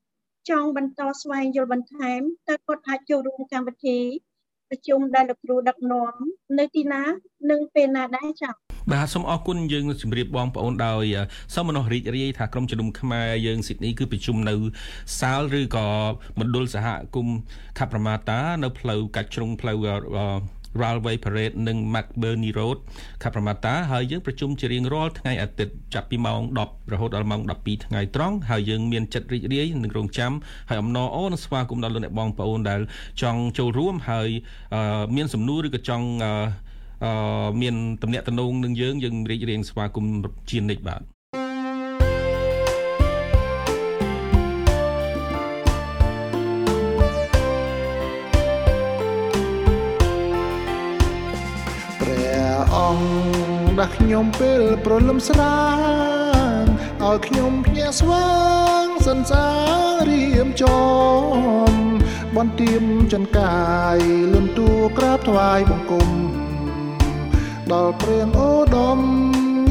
[0.50, 3.98] ចង់បន្តស្វែងយល់បន្ថែមតើគាត់អាចចូលរួមកម្មវិធី
[4.70, 6.14] ប្រជុំដែលលោកគ្រូដឹកនាំ
[6.58, 7.02] នៅទីណា
[7.50, 8.54] និងពេលណាដែរចា៎
[8.92, 11.04] បាទសូមអរគុណយើងជម្រាបបងប្អូនដោយ
[11.54, 14.54] សូមមនោរីករាយថាក្រុមជំនុំខ្មែរយើងស៊ីដនីគឺប្រជុំនៅ
[15.18, 15.86] សាលឬក៏
[16.38, 17.38] មណ្ឌលសហគមន៍
[17.78, 19.78] ខាប់ប្រមាតា នៅផ្លូវកាច់ជ្រុងផ្លូវ
[20.80, 22.78] Railway Parade និង McBurney Road
[23.22, 30.32] ខាប់ប្រមាតាហើយយើងប្រជុំជារៀងរាល់ថ្ងៃអាទិត្យចាប់ពីម៉ោង10រហូតដល់ម៉ោង12ថ្ងៃត្រង់ហើយយើងមានចិត្តរីករាយនឹងរងចាំ
[30.68, 32.80] ហើយអំណរអូនស្វាគមន៍ដល់លោកអ្នកបងប្អូនដែល
[33.22, 34.28] ចង់ចូលរួមហើយ
[35.16, 36.06] មានសំណួរឬក៏ចង់
[37.04, 40.12] អឺមានតំណែងតំណងនឹងយើងយើងរីករាយស្វាគមន៍
[40.50, 41.02] ជានិច្ចបាទ
[53.78, 55.62] ដាស់ខ្ញុំពេលប្រលឹមស្រា
[56.60, 56.64] ង
[57.02, 58.30] ឲ្យខ្ញុំភ្ញាក់ស្វា
[58.84, 59.46] ងសន្សា
[59.94, 61.72] ររៀមចំ
[62.36, 63.62] បន្ទាមចង្កា
[63.96, 63.98] យ
[64.32, 66.08] លន់តួក្រាបថ្វាយបង្គំ
[67.72, 69.00] ដល់ព្រះអូដំ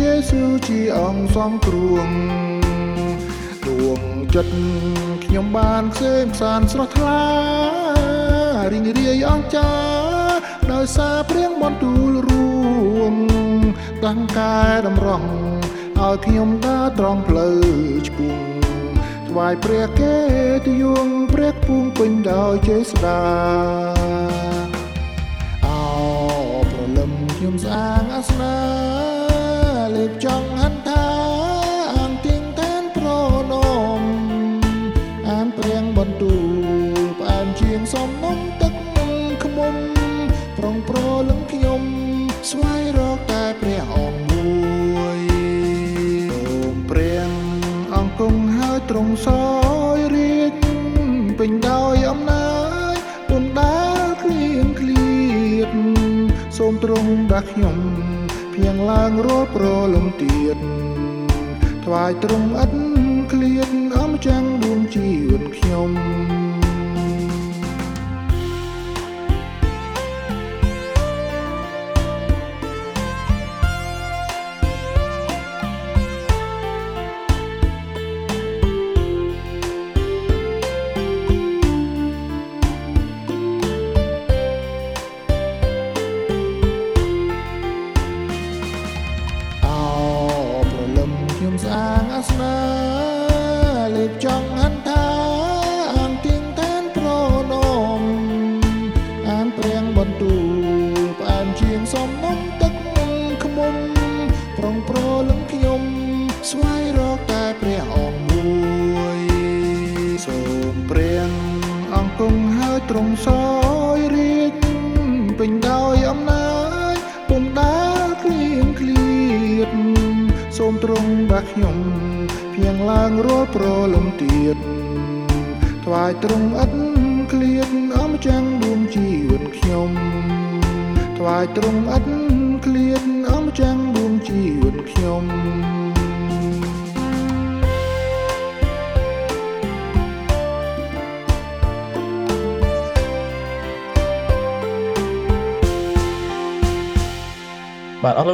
[0.01, 2.09] យេស៊ូជាអង្គសង្គ្រោះ
[3.67, 4.01] ដួង
[4.35, 4.55] ចិត្ត
[5.23, 7.23] ខ្ញុំបានខ្សេមសានស្រស់ថ្លា
[8.71, 10.00] រីងរាយអង្ចា
[10.71, 13.15] ដោយសារព្រះបន្ទូលរួម
[14.05, 15.29] តាំងកែតម្រង់
[15.99, 17.61] ឲ្យខ្ញុំដើរត្រង់ផ្លូវ
[18.07, 18.37] ឆ្ពោះ
[19.29, 20.17] ថ្វាយព្រះកេ
[20.65, 23.21] តយងព្រះពួងពេញដោយចេស្តា
[25.65, 25.81] អោ
[26.71, 28.57] ប្រលឹមខ្ញុំស្អាងអាសនា
[29.95, 30.27] លេបច
[49.05, 49.43] ង់សោ
[49.97, 50.53] យរាជ
[51.39, 52.49] ពេញដោយអំណា
[52.95, 52.97] ច
[53.29, 55.11] ពុំដែលគ្លៀងគ្លៀ
[55.67, 55.69] ត
[56.57, 57.77] សូមទ្រង់ដាស់ខ្ញុំ
[58.53, 60.57] ភៀងឡើងរាល់ប្រលំទៀត
[61.85, 62.71] ថ្វាយទ្រង់ឥត
[63.31, 64.80] គ្លៀតអំចាំងដួង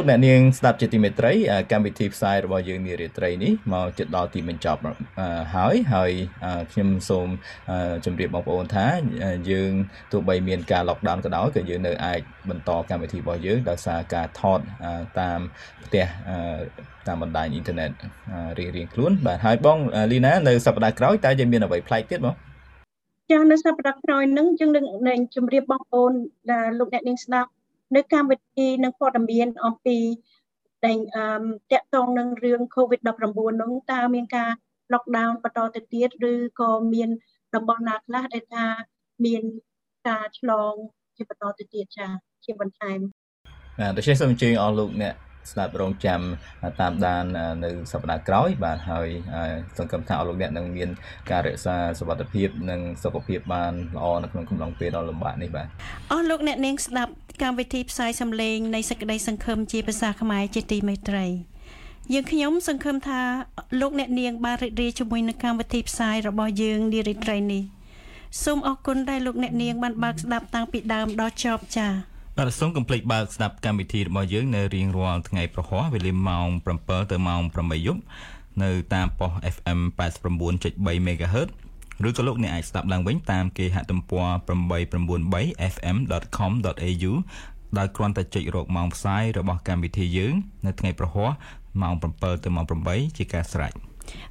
[0.08, 1.32] អស់លោកអ្នកនាងស្ដាប់ជាទីមេត្រី
[1.72, 4.80] កម្មវិធីផ្សាយរបស់យើងនារាត្រីនេះមកជិតដល់ទីបញ្ចប់
[5.54, 6.12] ហើយហើយ
[6.72, 7.28] ខ្ញុំសូម
[8.04, 8.86] ជម្រាបបងប្អូនថា
[9.50, 9.72] យើង
[10.12, 14.60] ទោះបីមានការ lockdown ក៏ដោយក៏យើងនៅអាចបន្តកម្មវិធីរបស់យើងដោយសារការថត
[15.20, 15.40] តាម
[15.86, 16.06] ផ្ទះ
[17.08, 17.90] តាមបណ្ដាញអ៊ីនធឺណិត
[18.58, 19.78] រៀងៗខ្លួនបាទហើយបង
[20.12, 22.34] លីណានៅសប្តាហ៍ក្រោយតើយើងមានអ្វីប្លែកទៀតបង
[23.30, 24.70] ចានៅសប្តាហ៍ក្រោយនឹងយើង
[25.08, 26.12] នឹងជម្រាបបងប្អូន
[26.78, 27.50] លោកអ្នកនាងស្ដាប់
[27.96, 29.98] នៅកម្មវិធីនឹងព័ត៌មានអំពី
[30.84, 31.24] តែអឺ
[31.72, 34.50] តកតងនឹងរឿង COVID-19 នោះតើមានការ
[34.92, 37.10] lockdown បន្តទៅទៀតឬក៏មាន
[37.54, 38.66] តំបន់ណាខ្លះដែលថា
[39.24, 39.42] មាន
[40.08, 40.72] ការឆ្លង
[41.16, 42.08] ជាបន្តទៅទៀតចា
[42.44, 42.98] ជាបន្ថែម
[43.78, 45.14] បាទដូច្នេះសូមអញ្ជើញអស់លោកអ្នក
[45.52, 46.20] ស្ដាប់រងចាំ
[46.80, 47.24] តាមដាន
[47.64, 49.08] នៅសប្តាហ៍ក្រោយបាទហើយ
[49.78, 50.90] សង្ឃឹមថាអស់លោកអ្នកនឹងមាន
[51.30, 55.66] ការរក្សាសុខភាព និងសុខភាពបានល្អនៅក្នុងកំឡុងពេលដ៏លំបាកនេះបាទ
[56.10, 61.26] អស់លោកអ្នកនាងស្ដាប់កម្មវិធីផ្សាយសម្លេងនៃសេចក្តីសង្ឃឹមជាភាសាខ្មែរជាទីមេត្រី
[62.12, 63.20] យើងខ្ញុំសង្ឃឹមថា
[63.80, 67.62] លោកអ្នកនាងបានរីករាយជាមួយនឹងកម្មវិធីផ្សាយរបស់យើងនារីត្រីនេះ
[68.44, 72.07] សូមអរគុណដែលលោកអ្នកនាងបានបើកស្ដាប់តាំងពីដើមដល់ចប់ចា៎
[72.40, 76.48] បាទសូមកុំភ្លេចបើកស្ដាប់កម្មវិធីរបស់យើងនៅរៀងរាល់ថ្ងៃប្រហ័សវេលាម៉ោង
[76.80, 78.00] 7ទៅម៉ោង8យប់
[78.62, 81.48] នៅតាមប៉ុស FM 89.3 MHz
[82.08, 87.12] ឬក៏លោកអ្នកអាចស្ដាប់ឡើងវិញតាមគេហទំព័រ 893fm.com.au
[87.78, 90.34] ដោយគ្រាន់តែចុចរកម៉ោងផ្សាយរបស់កម្មវិធីយើង
[90.66, 91.30] នៅថ្ងៃប្រហ័ស
[91.82, 93.72] ម៉ោង7ទៅម៉ោង8ជាការស្រេច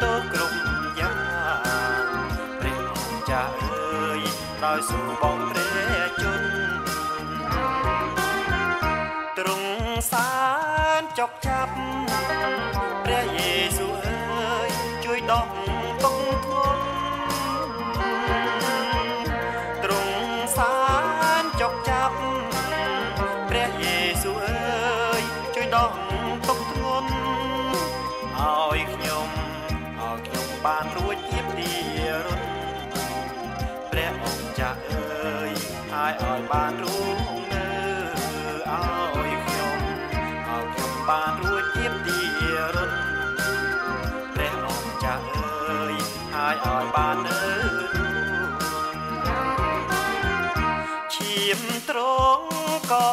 [0.00, 0.56] បានរួចទៅគ្រប់
[0.98, 2.08] យ៉ាង
[2.60, 4.20] ព្រះអង្គចាស់អើយ
[4.62, 5.59] ដោយស៊ូបងព្រះ
[36.22, 37.18] ឲ្យបានរួច
[37.52, 37.66] នៅ
[38.70, 39.78] ឲ្យខ្ញុំ
[40.48, 42.18] ឲ្យខ្ញុំបានរួចទៀតទី
[42.74, 42.92] រុន
[44.34, 45.94] ព្រះអង្គចាស់អើយ
[46.34, 47.42] ហើយឲ្យបាននៅ
[51.14, 51.98] ឈាមត្រ
[52.38, 52.46] ង់
[52.90, 53.06] ក៏